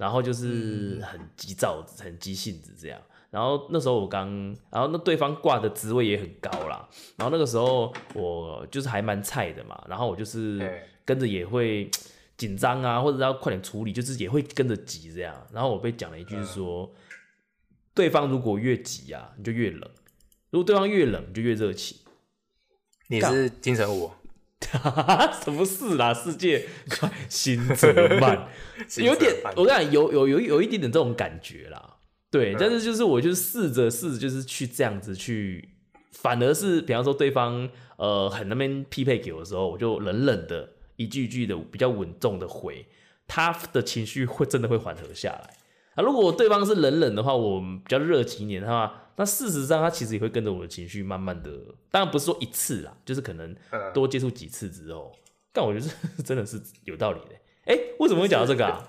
[0.00, 2.98] 然后嗯就是很急躁、很急性子这样。
[3.30, 4.28] 然后那时候我刚，
[4.70, 6.88] 然后那对方挂的职位也很高啦。
[7.16, 11.88] 然后那个时候我就是还蛮菜的嘛，然后我就是跟着也会
[12.36, 15.46] 紧张啊，或者要快点处理，就是也会跟着急这样。
[15.52, 16.90] 然后我被讲了一句是说，
[17.94, 19.88] 对方如果越急啊，你就越冷；
[20.50, 21.98] 如果对方越冷，你就越热情。
[23.06, 24.10] 你是金城武，
[25.42, 26.14] 什么事啦？
[26.14, 28.48] 世界快心则慢，
[28.98, 31.96] 有点，我跟你讲，有有有有一点点这种感觉啦。
[32.30, 35.70] 对，但是就是我就是试着试着就是去这样子去，
[36.12, 42.86] 反而是比方说对方呃很那边匹配给我的时候，我就冷冷的一句一句的比较稳重的回，
[43.26, 45.50] 他的情绪会真的会缓和下来。
[45.96, 51.50] 啊，如果对方是冷冷的话，我比较热情一点的话，那事实上他其实也会跟着我的情绪慢慢的，
[51.90, 55.12] 当然不是说一次啦，就是可能嗯多接触几次之后，
[55.52, 55.86] 但我觉得
[56.24, 57.34] 真的是有道理的。
[57.66, 58.82] 哎、为什么会讲到这个啊？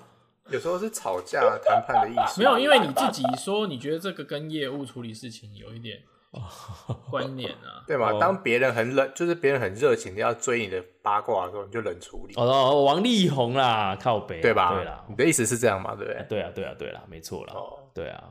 [0.50, 2.40] 有时候是吵架谈判的意思。
[2.42, 6.02] 没有，因为你自己说你觉得这个跟业务处理事情有一点
[7.10, 7.84] 关联啊。
[7.86, 8.10] 对嘛？
[8.10, 14.74] 哦当别人很冷，就是别人很热情的要追你的八卦的时候，你就冷处理，哦哦，王力宏啦，靠北，对吧？
[14.74, 15.94] 对啦你，的意思是这样嘛？
[15.94, 16.26] 对不对？
[16.28, 18.24] 对啊，对啊，对啦，没错啦，哦，对啊，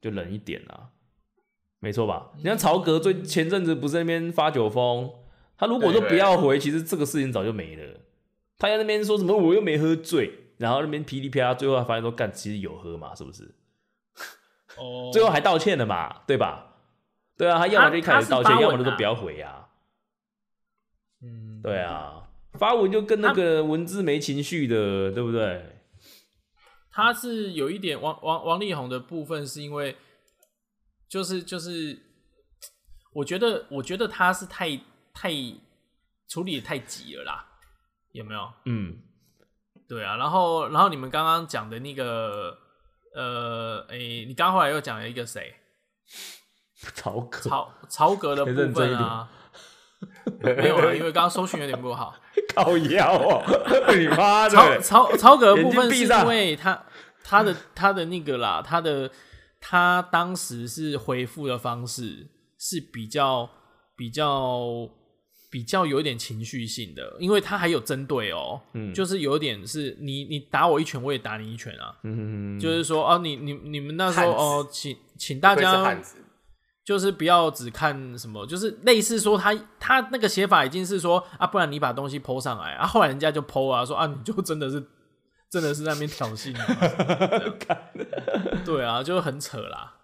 [0.00, 0.88] 就冷一点啦，
[1.80, 2.32] 没错吧？
[2.36, 5.10] 你看曹格最前阵子不是那边发酒疯，
[5.56, 8.00] 他如果说不要回，其实这个事情早就没了。
[8.58, 13.54] 他在那边说什么我又没喝醉，然后那边噼里啪啦，最后还发现说干其实有喝嘛，是不是？
[14.76, 16.76] 哦， 最后还道歉了嘛，对吧？
[17.36, 19.68] 对啊，他要么就一开始道歉，要么就说不要回啊。
[21.22, 25.76] 嗯，对啊，发文就跟那个文字没情绪的，对不对？
[26.90, 29.94] 他是有一点王王王力宏的部分，是因为
[31.08, 31.98] 就是就是，
[33.12, 34.78] 我觉得我觉得他是太
[35.14, 35.30] 太
[36.28, 37.46] 处理的太急了啦，
[38.12, 38.52] 有没有？
[38.66, 38.98] 嗯，
[39.88, 42.56] 对啊，然后然后你们刚刚讲的那个
[43.14, 45.54] 呃，诶、你刚刚后来又讲了一个谁？
[46.94, 49.28] 曹格，曹曹格的部分啊，
[50.40, 52.14] 没有啊，因为刚刚搜寻有点不好。
[52.54, 53.42] 靠腰哦，
[53.96, 54.80] 你妈曹的！
[54.80, 56.84] 曹曹格的部分是因为他
[57.24, 59.10] 他的他的那个啦，他的
[59.60, 63.48] 他当时是回复的方式是比较
[63.96, 64.88] 比较
[65.50, 68.92] 比较有一点情绪性的，因为他还有针对哦，嗯。
[68.92, 75.98] 就是有点是你你打我一拳，我也打你一拳啊，嗯，就是说哦，你你你们那时候哦，请请大家，
[76.84, 84.82] 就是不要只看什么，就是类似说他他那个写法已经是说啊，不然你把东西抛上来啊，后来人家就抛啊，说啊，你就真的是
[85.50, 86.54] 真的是在那边挑衅
[88.68, 89.94] 对啊，就很扯啦。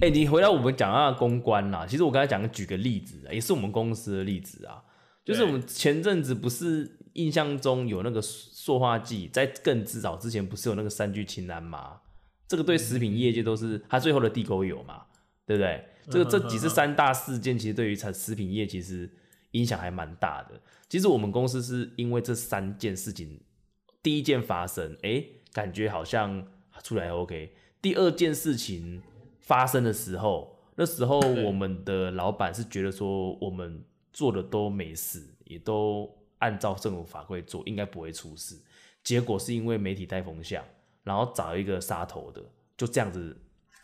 [0.00, 4.84] 哎、你回到我们讲到公关啦，其实我刚才讲举个例子啊，也是我们公司的例子啊，
[5.24, 12.02] 就是我们前阵子不是印象中有那个塑化剂，在更至早之前不是有那个三聚氰胺吗？
[12.46, 15.02] 这个对食品业界都是它最后的地沟油嘛，
[15.44, 15.84] 对不对？
[16.08, 19.10] 这个这几次三大事件，其实对于产食品业其实
[19.52, 20.60] 影响还蛮大的。
[20.88, 23.40] 其实我们公司是因为这三件事情，
[24.00, 26.46] 第一件发生，哎，感觉好像
[26.84, 27.52] 出来 OK。
[27.84, 29.02] 第二件事情
[29.40, 38.58] 发生的时候，那时候我们的老板是觉得说我们做的都没事，也都按照政府法规做，应该不会出事。
[39.02, 40.64] 结果是因为媒体带风向，
[41.02, 42.42] 然后找一个杀头的，
[42.74, 43.36] 就这样子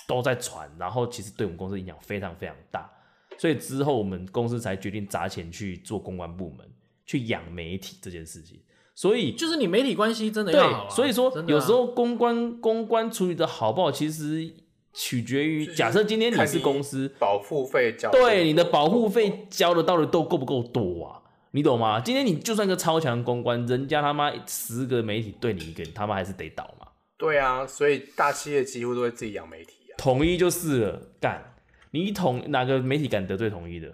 [0.08, 2.90] 都在传，然后其实对我们公司影响非常非常大。
[3.36, 6.66] 所以之后我们公司才决定砸钱去做公关部门，
[7.04, 8.62] 去养媒体这件事情。
[8.94, 10.86] 所以就是你媒体关系真的要好、啊。
[10.88, 14.52] 对，所以说啊有时候公关公关处理的好不好，其实
[14.92, 21.22] 取决于假设今天你是公司，保护费交对你的保护费交的到底都够不够多啊？
[21.52, 21.98] 你懂吗？
[22.00, 26.86] 今天你就算个超强公关，人家他妈十个媒体对你一个，你他妈还是得倒嘛。
[27.16, 29.94] 对啊，所以大企业几乎都会自己养媒体啊。
[29.98, 31.54] 统一就是了，干
[31.90, 33.88] 你一统哪个媒体敢得罪统一的？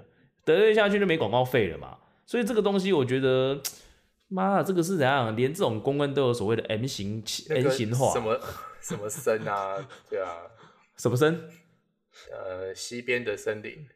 [0.44, 1.96] 得罪下去就没广告费了嘛。
[2.26, 3.58] 所以这个东西，我觉得，
[4.28, 5.34] 妈的，这个是怎样？
[5.36, 8.40] 连这种公关都有所谓的 M 型、那 N 型化，什么
[8.80, 9.76] 什么森啊，
[10.10, 10.28] 对啊，
[10.96, 11.48] 什么森？
[12.32, 13.86] 呃，西边的森林，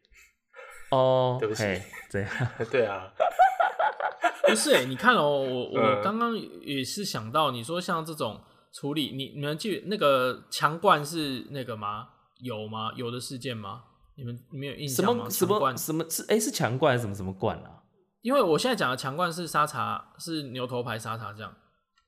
[0.90, 2.30] 哦，对不起嘿，怎样？
[2.70, 3.10] 对啊，
[4.46, 8.40] 不是、欸，你看哦，我我嗯刚刚也是想到，你说像这种
[8.72, 12.08] 处理，你你们记那个强冠是那个吗？
[12.40, 12.92] 有吗？
[12.94, 13.84] 有的事件吗？
[14.16, 15.24] 你们你们有印什象吗？
[15.24, 16.22] 么什么冠什么是？
[16.28, 17.79] 哎、是强冠还是什么什么冠啊？
[18.22, 21.52] 因为我现在讲的强冠是沙茶，是牛头牌沙茶酱。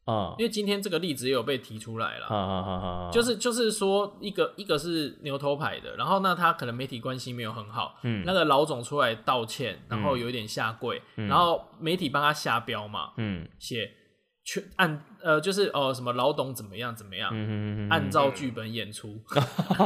[0.05, 2.73] 啊因为今天这个例子也有被提出来了，啊啊啊
[3.07, 3.11] 啊！
[3.13, 13.89] 就是就是说一个一个是牛头牌的，然后那他可能媒体关系没有很好，嗯那个老总出来道歉，然后有一点下跪，然后媒体帮他下标嘛，嗯写
[14.45, 17.31] 全按呃就是哦什么老董怎么样怎么样，
[17.89, 19.23] 按照剧本演出，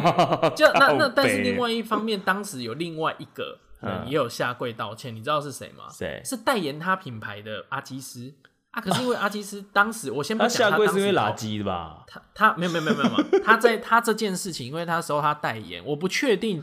[0.56, 3.58] 就那那但是另外外一方面，当时有另外一个
[4.06, 5.84] 也有下跪道歉，你知道是谁吗？
[5.90, 6.20] 谁？
[6.24, 8.32] 是代言他品牌的阿基斯
[8.70, 12.04] 啊，可是因为阿基斯 当时我先不他讲下跪是因为垃圾的吧？
[12.06, 16.62] 他他没有没有没有没有，他在他这件事情，因为他时候他代言，我不确定，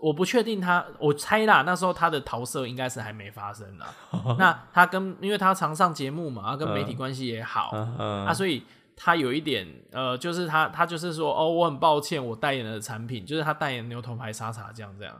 [0.00, 3.94] 我不确定他，我猜啦，那时候他的桃色应该是还没发生啦。
[4.38, 8.64] 那他跟因为他常上节目嘛，他跟媒体关系也好，嗯嗯啊，所以
[8.96, 15.14] 他有一点呃，就是他他就是说哦，我很抱歉，我代言的产品就是他代言牛头牌沙茶酱这样。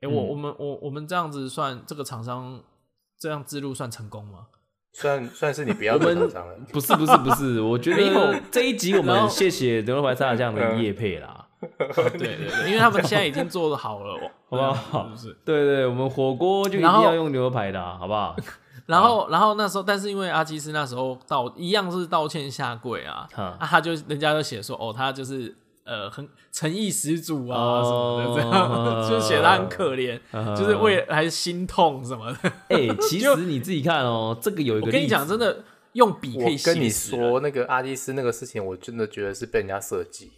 [0.00, 2.60] 哎、我嗯我们我我们这样子算这个厂商
[3.18, 4.46] 这样之路算成功吗？
[4.92, 6.54] 算算是你不要做厂商了。
[6.72, 15.36] 不是不是不是，我觉得这一集我们谢谢牛肉排沙拉酱的嗯叶配啦， 对对对，因为他们现在已经做的好了，好不好是不是？
[15.44, 18.34] 对对，我们火锅就一定要用牛排的啊，好不好？
[18.86, 25.54] 然后，然后那时候，但是因为阿基斯那时候道一样是道歉下跪啊，哈啊，他就人家就写说，哦，他就是
[25.88, 30.20] 呃很诚意十足啊、什么的，这哦样 就写他很可怜，
[30.54, 32.52] 就是为了还是心痛什么的。
[32.68, 40.30] 哎、其实 你自己看哦，这个有一个我跟你讲，真的用笔可以我跟你说，那个阿基斯那个事情，我真的觉得是被人家设计。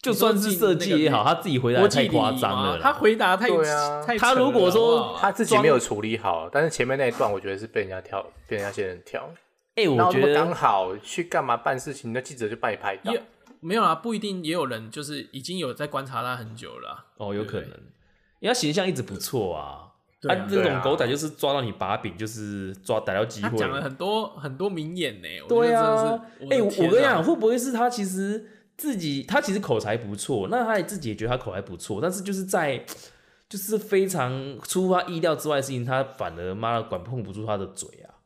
[0.00, 2.78] 就算是设计也好，他自己回答太夸张了。
[2.78, 9.28] 他回答太对啊他如果说他自己没有处理好，但是前面那一段我觉得是被人家跳，被人家先人跳。
[9.74, 13.12] 哎、我觉得刚好去干嘛办事情，那记者就帮你拍到。
[13.60, 17.70] 也没有啊，不一定，也有人就是已经有在观察他很久了啊、哦，有可能，
[18.40, 19.84] 因为他形象一直不错啊。
[20.20, 23.50] 对啊这啊种狗仔就是抓到你把柄，就是抓逮到机会。
[23.50, 32.84] 他讲了很多很多名言呢，我对啊哎、我跟你讲，会不会是他其实自己，他其实口才不错，那他也自己也觉得他口才不错，但是就是在
[33.48, 38.18] 就是非常出乎他意料之外的事情，他反而妈的管控不住他的嘴啊。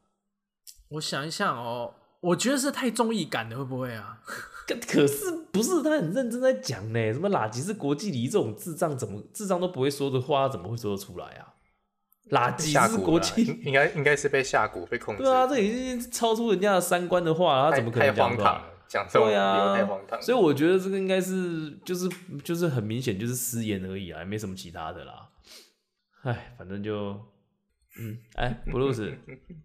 [0.88, 4.18] 我想一想哦，我觉得是太综艺感的，会不会啊？
[4.66, 7.12] 可可是不是他很认真在讲呢？
[7.12, 11.54] 什么垃圾是国际礼仪这种智障怎么智障都不会说的话，他怎么会说得出来啊？
[12.30, 15.22] 垃圾是国际应应该应该是被下蛊被控制。
[15.22, 20.22] 对啊，这已经超出人家的三观的话，他怎么可能太讲出来荒唐，讲这种理由对啊太荒唐。
[20.22, 22.08] 所以我觉得这个应该是就是
[22.42, 25.28] 就是很明显就是失言而已啊，没什么其他的啦。
[26.22, 27.08] 哎，反正就
[28.00, 29.12] 嗯，哎，布鲁斯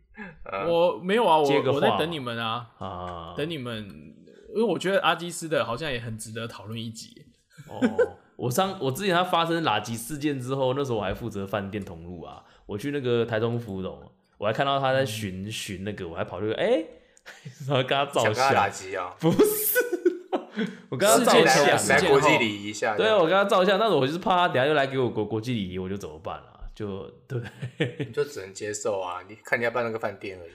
[0.68, 4.16] 我没有啊，我我在等你们啊，啊，等你们，
[4.50, 7.26] 因为我觉得阿基斯的好像也很值得讨论一集。
[7.68, 16.84] 哦，我上我之前他发生垃圾事件之后，那时候我还负责饭店同路啊，我去那个台中芙蓉，我还看到他在巡巡那个，我还跑去哎、
[17.68, 19.80] 然后跟他照相，击啊，不是，
[20.90, 22.96] 我跟他照相来国际礼仪一下。
[22.96, 26.54] 对啊，我跟他照相，但是我就是怕他等下又来给我国国际礼仪，我就怎么办啊？
[26.76, 27.46] 就对不
[27.80, 27.96] 对？
[28.00, 29.20] 你 就只能接受啊。
[29.28, 30.52] 你看你要办那个饭店而已。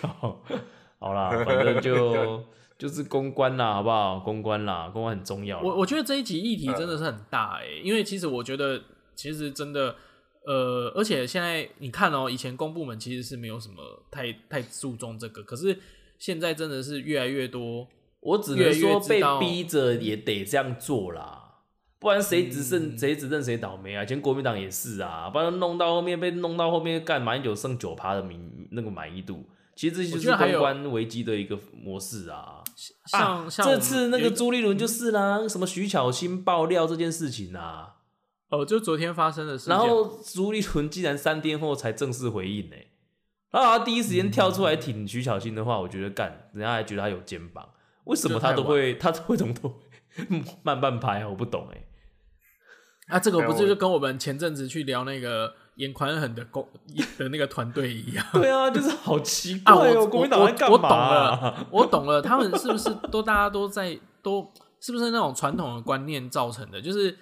[0.00, 0.40] 靠，
[0.98, 2.42] 好啦，反正就
[2.78, 4.20] 就是公关啦，好不好？
[4.20, 5.60] 公关啦，公关很重要。
[5.60, 8.80] 我我觉得这一集议题真的是很大哎、因为其实我觉得，
[9.16, 9.96] 其实真的，
[10.46, 13.74] 呃，而且现在你看哦，以前公部门其实是没有什么
[14.10, 15.76] 太太注重这个，可是
[16.18, 17.88] 现在真的是越来越多。
[18.20, 21.60] 我只能说被逼着也得这样做啦，
[22.00, 24.02] 不然谁执政嗯谁执政谁倒霉啊！
[24.02, 29.44] 以前国民党也是啊，不然弄到后面被弄到后面干马英九剩九趴的民那个满意度，
[29.78, 32.64] 其实这就是公关危机的一个模式啊。
[33.06, 37.94] 像、这次那个朱立伦就是啦，什么徐巧芯爆料这件事情啊，
[38.48, 39.70] 哦，就昨天发生的事。
[39.70, 42.76] 然后朱立伦竟然三天后才正式回应呢、
[43.52, 47.68] 然后他第一时间跳出来挺徐巧芯的话，我觉得干，人家还觉得他有肩膀，
[48.06, 49.76] 为什么他都会他为什么都会
[50.64, 51.28] 慢半拍啊？
[51.28, 51.84] 我不懂哎、
[53.06, 56.68] 啊，这个不没有是就跟我们前阵子去聊那个严宽恒的公
[57.18, 64.46] 的那个团队一样对啊，就是好奇怪我国民党我在干嘛我懂啊、了，我懂了，他们是不是都大家都在都
[64.80, 66.80] 是不是那种传统的观念造成的？
[66.82, 67.16] 就是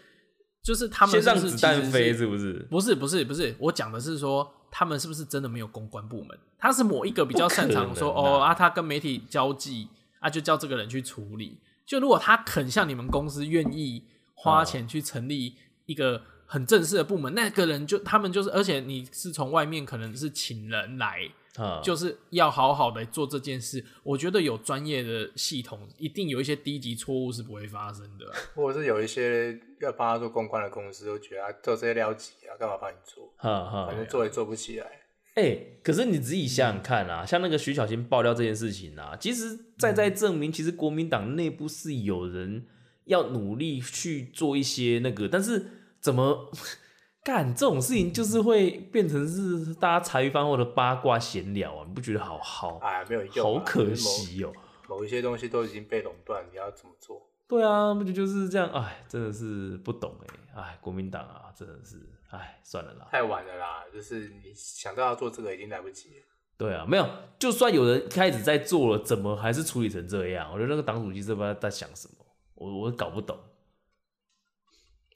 [0.62, 2.66] 就是他们先让是不是子弹飞是是不是？
[2.70, 6.38] 不是不是不是，我讲的是说他们是不是真的没有公关部门？
[6.59, 9.88] 他是某一个比较擅长说哦啊，他跟媒体交际
[10.20, 11.61] 啊，就叫这个人去处理。
[11.86, 14.02] 就如果他肯像你们公司愿意
[14.34, 15.54] 花钱去成立
[15.84, 23.84] 一个很正式的部门，那个人就他们就是，而且你是从外面可能是请人来，啊，就是要好好的做这件事。
[24.03, 33.32] 我觉得有专业的系统，一定有一些低级错误是不会发生的啊、 或者是有一些要帮他做公关的公司，都觉得他做这些撩级啊，干嘛帮你做？
[33.36, 34.86] 哈哈反正做也做不起来。
[35.34, 42.64] 哎、可是你自己想想看啊，像那个徐小新爆料这件事情啊，其实在在证明，其实国民党内部是有人
[43.05, 45.66] 要努力去做一些那个，但是
[46.01, 46.51] 怎么
[47.24, 54.53] 干这种事情，就是会变成是大家茶余饭后的八卦闲聊啊，你不觉得好好哎，没有用、啊，好可惜哦、
[54.88, 54.97] 某。
[54.99, 57.20] 某一些东西都已经被垄断，你要怎么做？
[57.49, 58.68] 对啊，不就就是这样？
[58.70, 60.14] 哎，真的是不懂
[60.55, 61.97] 哎、哎，国民党啊，真的是，
[62.30, 63.09] 哎，算了啦。
[63.11, 66.24] 太晚了啦，就是你想到要做这个已经来不及了。
[66.57, 67.09] 对啊，没有，
[67.40, 70.49] 就算有人开始在做了，怎么还是处理成这样？
[70.53, 72.24] 我觉得那个党主席这不知道在想什么，
[72.55, 73.36] 我我搞不懂。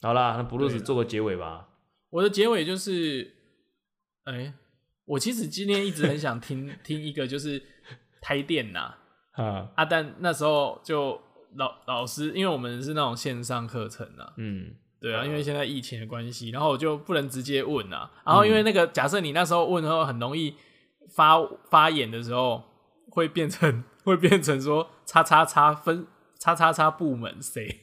[0.00, 1.68] 好啦，那布鲁斯做个结尾吧。
[2.10, 3.34] 我的结尾就是，
[4.24, 4.52] 哎、
[5.04, 7.62] 我其实今天一直很想听 听一个就是
[8.20, 8.94] 台电呐。
[9.32, 11.20] 啊，啊，但那时候就
[11.54, 20.54] 老老师，因为我们是那种线上课程啊，嗯，对啊，因为现在疫情的关系，然后我就不能直接问啊，然后因为那个假设你那时候问的话，很容易
[21.14, 21.36] 发
[21.70, 22.62] 发言的时候
[23.10, 26.06] 会变成 会变成说叉叉叉分
[26.38, 27.80] 叉叉叉部门谁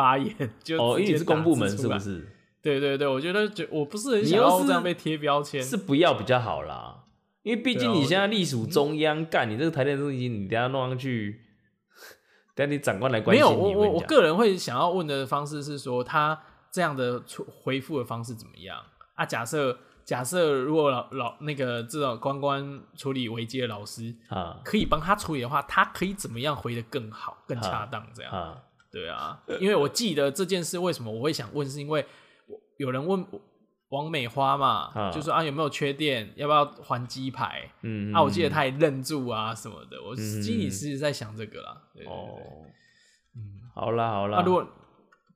[0.00, 0.34] 发言，
[0.64, 1.68] 就哦，因为你是公部门？
[1.68, 2.26] 是不是？
[2.62, 7.04] 对对对，我觉得觉我不是很想要是这样被贴标签，是不要比较好啦，
[7.42, 11.40] 因为毕竟你现在隶属中央，干你这个台电中心，你等下弄上去，
[12.54, 13.74] 等下你长官来关没有，心你。
[13.74, 16.38] 我我我个人会想要问的方式是说，他
[16.70, 18.78] 这样的出回复的方式怎么样
[19.14, 19.24] 啊？
[19.24, 28.06] 假设假设如果老老那个这种关关处理危机的老师啊可以帮他处理的话，他可以怎么样回的更好、更恰当？
[28.14, 28.58] 这样啊，
[28.92, 32.04] 对啊，因为我记得这件事为什么我会想问，是因为
[32.76, 33.24] 有人问
[33.90, 37.70] 王美花嘛，啊就说啊有没有缺电，要不要还鸡排？
[37.82, 41.82] 嗯啊，我记得他也愣住啊什么的，我嗯心里是在想这个啦。
[41.94, 42.38] 对对对哦，
[43.36, 43.40] 嗯，
[43.74, 44.66] 好啦好啦，啊，如果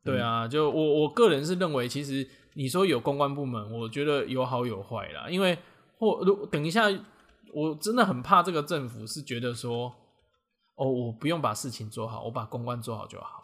[0.05, 5.29] 对啊，就我我个人是认为，其实你说有公关部门，我觉得有好有坏啦。
[5.29, 5.57] 因为
[5.99, 6.85] 或如等一下，
[7.53, 9.93] 我真的很怕这个政府是觉得说，
[10.77, 13.41] 哦，我不用把事情做好，我把公关做好就好。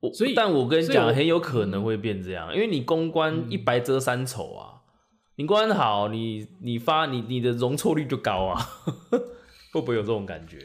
[0.00, 4.82] 我所以但我跟你讲，很有可能会变这样，因为你公关一白遮三丑啊，
[5.36, 8.60] 你公关好，你你发你你的容错率就高啊，
[9.72, 10.58] 会不会有这种感觉？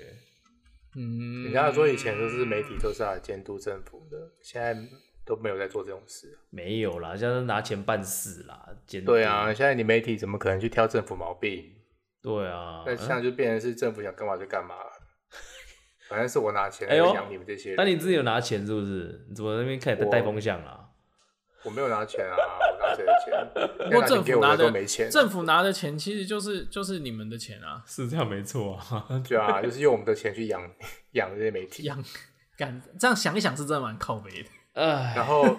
[0.96, 4.76] 嗯，人家说以前都是媒体都是来监督政府的，现在
[5.24, 6.38] 都没有在做这种事。
[6.50, 11.64] 没有啦，现在拿钱办事啦，监督对啊，，现在你媒体怎么可能去挑政府毛病？
[12.22, 14.92] 对啊，那现在就变成是政府想干嘛就干嘛了。
[16.10, 17.78] 反正是我拿钱来哎呦养你们这些人。
[17.78, 19.26] 那你自己有拿钱是不是？
[19.30, 20.88] 你怎么那边开始带我风向啊？
[21.64, 23.48] 我没有拿钱啊，我拿谁的钱？
[23.90, 25.12] 不过政府拿的没钱。
[25.12, 29.22] 政府拿的钱其实就是就是你们的钱啊，是这样没错啊。
[29.28, 30.62] 对啊，就是用我们的钱去养
[31.12, 31.84] 养这些媒体。
[31.84, 32.04] 养
[32.58, 34.50] 敢这样想一想是真的蛮靠北的。
[34.74, 35.58] 哎，然后，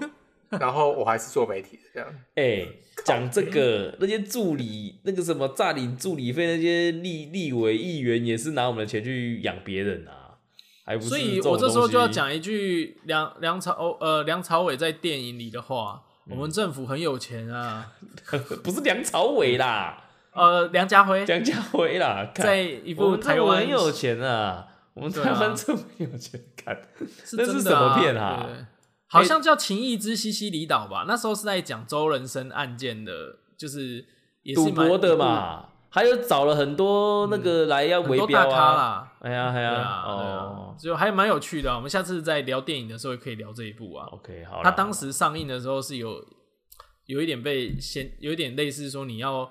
[0.48, 2.08] 然后我还是做媒体的这样。
[2.34, 2.66] 哎，
[3.04, 10.19] 讲这个那些助理那个什么诈领助理费那些立立委议员也是拿我们的钱去养别人啊，
[10.90, 11.08] 还不是？
[11.08, 17.92] 所以我这时候就要，讲一句梁梁朝呃梁朝伟在电影里的话，我们政府很有钱啊。
[18.64, 26.76] 不是梁朝伟啦，呃，梁家辉 梁家辉啦，在一部台湾湾很有钱啊，我们台湾这么有钱，看
[27.24, 28.66] 是那是真的啊什么片啊对对对
[29.06, 31.04] 好像叫《情义之西西里岛》吧？
[31.06, 34.04] 那时候是在讲周人生案件的，就是
[34.42, 39.09] 也是蛮赌博的，嘛，还有找了很多那个来要很多围标大咖啊。
[39.20, 39.28] 啦。
[39.28, 41.76] 哎呀哎呀，哦，就还蛮有趣的啊。
[41.76, 44.06] 我们下次在聊电影的时候也可以聊这一部啊。
[44.12, 44.62] ，OK，好啦。
[44.64, 46.24] 它当时上映的时候是有
[47.06, 49.50] 有一点被先，有一点类似说你要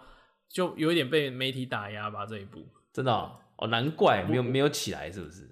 [0.50, 2.26] 就有一点被媒体打压吧。
[2.26, 5.48] 这一部真的哦，哦难怪没有没有起来，是不是？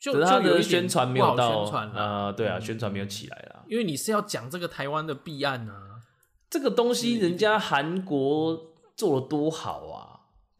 [0.00, 3.64] 就可是它的宣传没有到宣传啦，啊，对啊，宣传没有起来啦。
[3.68, 5.90] 因为你是要讲这个台湾的弊案啊。
[6.50, 10.11] 这个东西人家韩国做的多好啊，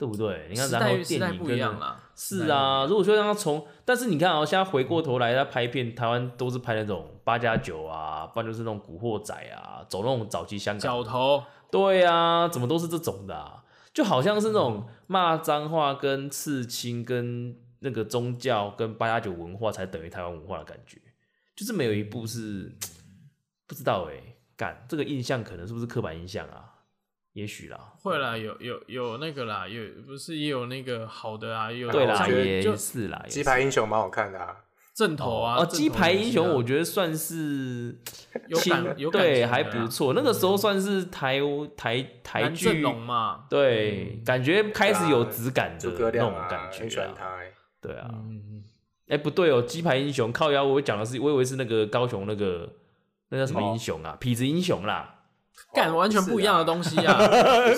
[0.02, 0.48] 对不对？
[0.50, 1.96] 你看，然后电影不一样啦。
[2.16, 13.62] 是啊，如果说让他从，但是你看哦，现在回过头来，他拍片，台湾都是拍那种八加九啊，不然就是那种古惑仔啊，走那种早期香港角头，对啊，怎么都是这种的、啊，
[13.94, 20.98] 就好像是那种骂脏话、跟刺青、跟那个宗教、跟八加九文化才等于台湾文化的感觉，
[21.54, 22.76] 就是没有一部是
[23.68, 26.71] 不知道哎、干这个印象可能是不是刻板印象啊？
[27.34, 34.54] 也许啦，会啦，有有有那个啦，有不是也有那个好的啊，也有对啦，也就是啦，也鸡排英雄蛮好看的啊，
[34.94, 37.96] 正头啊，哦，鸡排英雄，我觉得算是
[38.48, 40.12] 有感亲有感对还不错。
[40.12, 41.40] 那个时候算是台
[41.74, 47.38] 台台剧，龙嘛，对，感觉开始有质感的那种感觉很喜欢啊。
[47.80, 48.64] 对啊，嗯嗯
[49.08, 52.70] 哎，不对哦，鸡排英雄靠腰，我讲的是，我以为是那个高雄那个
[53.30, 54.18] 那叫什么英雄啊？
[54.20, 55.20] 痞子英雄啦。
[55.74, 57.16] 干完全不一样的东西 啊，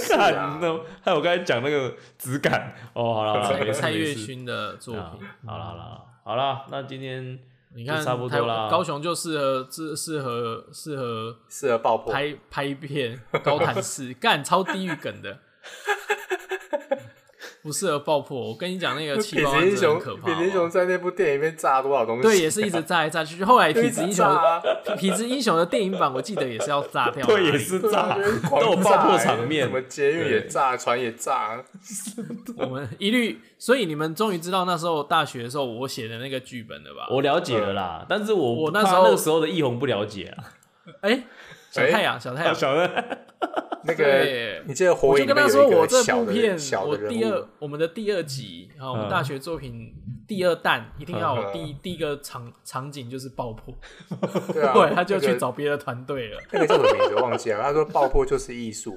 [0.09, 2.75] 看，那还有我刚才讲那个质感。
[2.93, 4.21] 哦，好了，好了蔡蔡岳事没事。
[4.27, 7.39] 勋的作啊品，好了好了好了，那今天
[7.75, 8.69] 你看就差不多啦。
[8.71, 12.13] 高雄就适合适适合适合适合爆破。
[12.13, 15.39] 拍拍片高谈式，干超地狱梗的，
[17.65, 18.39] 不适合爆破。
[18.39, 20.69] 我跟你讲，那个气痞子英雄，可怕痞子英雄。
[20.69, 22.23] 在那部电影里面炸多少东西？
[22.23, 23.43] 对，也是一直炸来炸去。
[23.43, 27.27] 后来痞子英雄痞痞子英雄的电影版，我记得也是要炸掉。
[27.27, 28.19] 对也是炸，
[28.51, 29.73] 都有爆破场面什。
[29.73, 31.65] 么监狱也炸，船也炸。
[32.59, 37.09] 我们一律，所以你们终于知道那时候大学的时候我写的那个剧本了吧？
[37.11, 40.45] 我了解了啦，但是我我那时候那个时候的易红不了解啊。
[41.01, 41.25] 哎、
[41.75, 43.19] 小太阳，小太阳，小的，
[43.83, 44.05] 那个，
[44.65, 46.57] 你记得火我就跟他说我这部片，
[46.87, 49.11] 我第二，我们的第二集啊，我们嗯。
[49.11, 49.93] 大学作品
[50.29, 51.53] 第二弹一定要有嗯。
[51.53, 53.75] 第第一个场场景就是爆破，
[54.53, 54.63] 对
[54.95, 56.41] 他就去找别的团队了。
[56.53, 57.61] 那个叫什么名字忘记了。
[57.61, 58.97] 他说爆破就是艺术，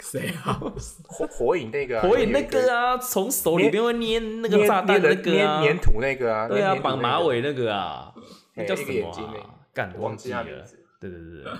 [0.00, 0.60] 谁啊？
[1.08, 8.12] 火火影那个啊火影那个啊，啊，从手里边会捏那个炸弹捏那个啊，的粘粘土那个啊，对啊，绑马尾那个啊，
[8.68, 9.10] 叫什么？
[9.72, 10.44] 干，我忘记了
[11.00, 11.52] 对对对，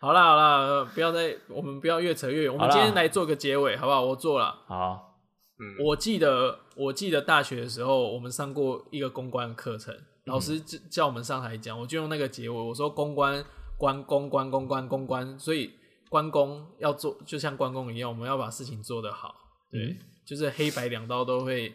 [0.00, 4.02] 好啦好啦，呃不要再我们不要越扯越远，我们今天来做个结尾，好不好？
[4.02, 4.54] 我做了。
[4.66, 5.18] 好，
[5.58, 9.94] 嗯，我记得我记得大学的时候，我们上过一个公关课程，
[10.24, 13.44] 老师叫叫我们上台讲，我就用那个结尾，我说公关
[13.78, 15.72] 关公关公关公关，所以
[16.08, 19.34] 关公要做，就像关公一样，我们要把事情做得好，
[19.70, 19.96] 对，嗯。
[20.26, 21.72] 就是黑白两道都会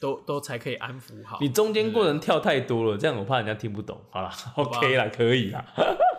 [0.00, 1.38] 都都才可以安抚好。
[1.40, 4.00] 你中间过程跳太多了，这样我怕人家听不懂。
[4.12, 5.64] 好了，OK 啦，可以啦，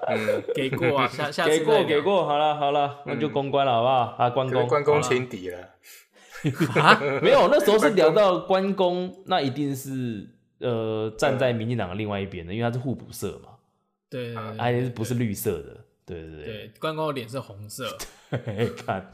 [0.08, 4.16] 嗯，给过啊， 下下次给过给过，好了好了，那就公关了好不好？
[4.18, 5.60] 啊，关公，关公好啦情敌了，
[6.82, 10.28] 啊， 没有，那时候是聊到关公，那一定是
[10.60, 13.52] 呃站在民进党的另外一边的，因为他是互补色嘛，
[14.10, 16.46] 对对对他也是不是绿色的，对对对。
[16.46, 17.86] 对，关公的脸是红色，
[18.30, 19.12] 嘿 看，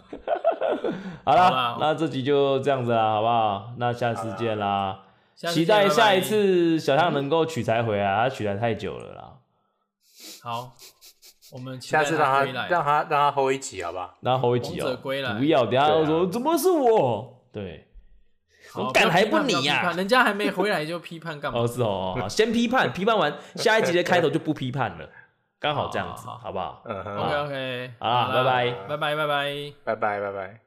[1.25, 3.73] 好好啦啦，那这集就这样子啦，好不好？
[3.77, 5.01] 那下次见啦，
[5.35, 9.26] 期待下一次小象能够取材回来，他取材太久了啦。
[10.43, 10.71] 好，
[11.53, 12.67] 我们期下次让他归来。
[12.69, 14.15] 让他让他后一集好不好？
[14.21, 17.43] 然后后一集王哦、者归来不要，等下对啊又说、怎么是我？
[17.51, 17.87] 对，
[18.71, 21.59] 好我敢还不你呀人家还没回来就批判干嘛？
[21.61, 25.09] 哦是哦，好先批判，批判完 下一集的开头就不批判了，
[25.59, 26.83] 刚好这样子，好好好好不好？
[26.85, 29.73] 嗯哼，OK OK，好啦拜拜拜拜拜拜。
[29.83, 30.66] 拜拜拜拜。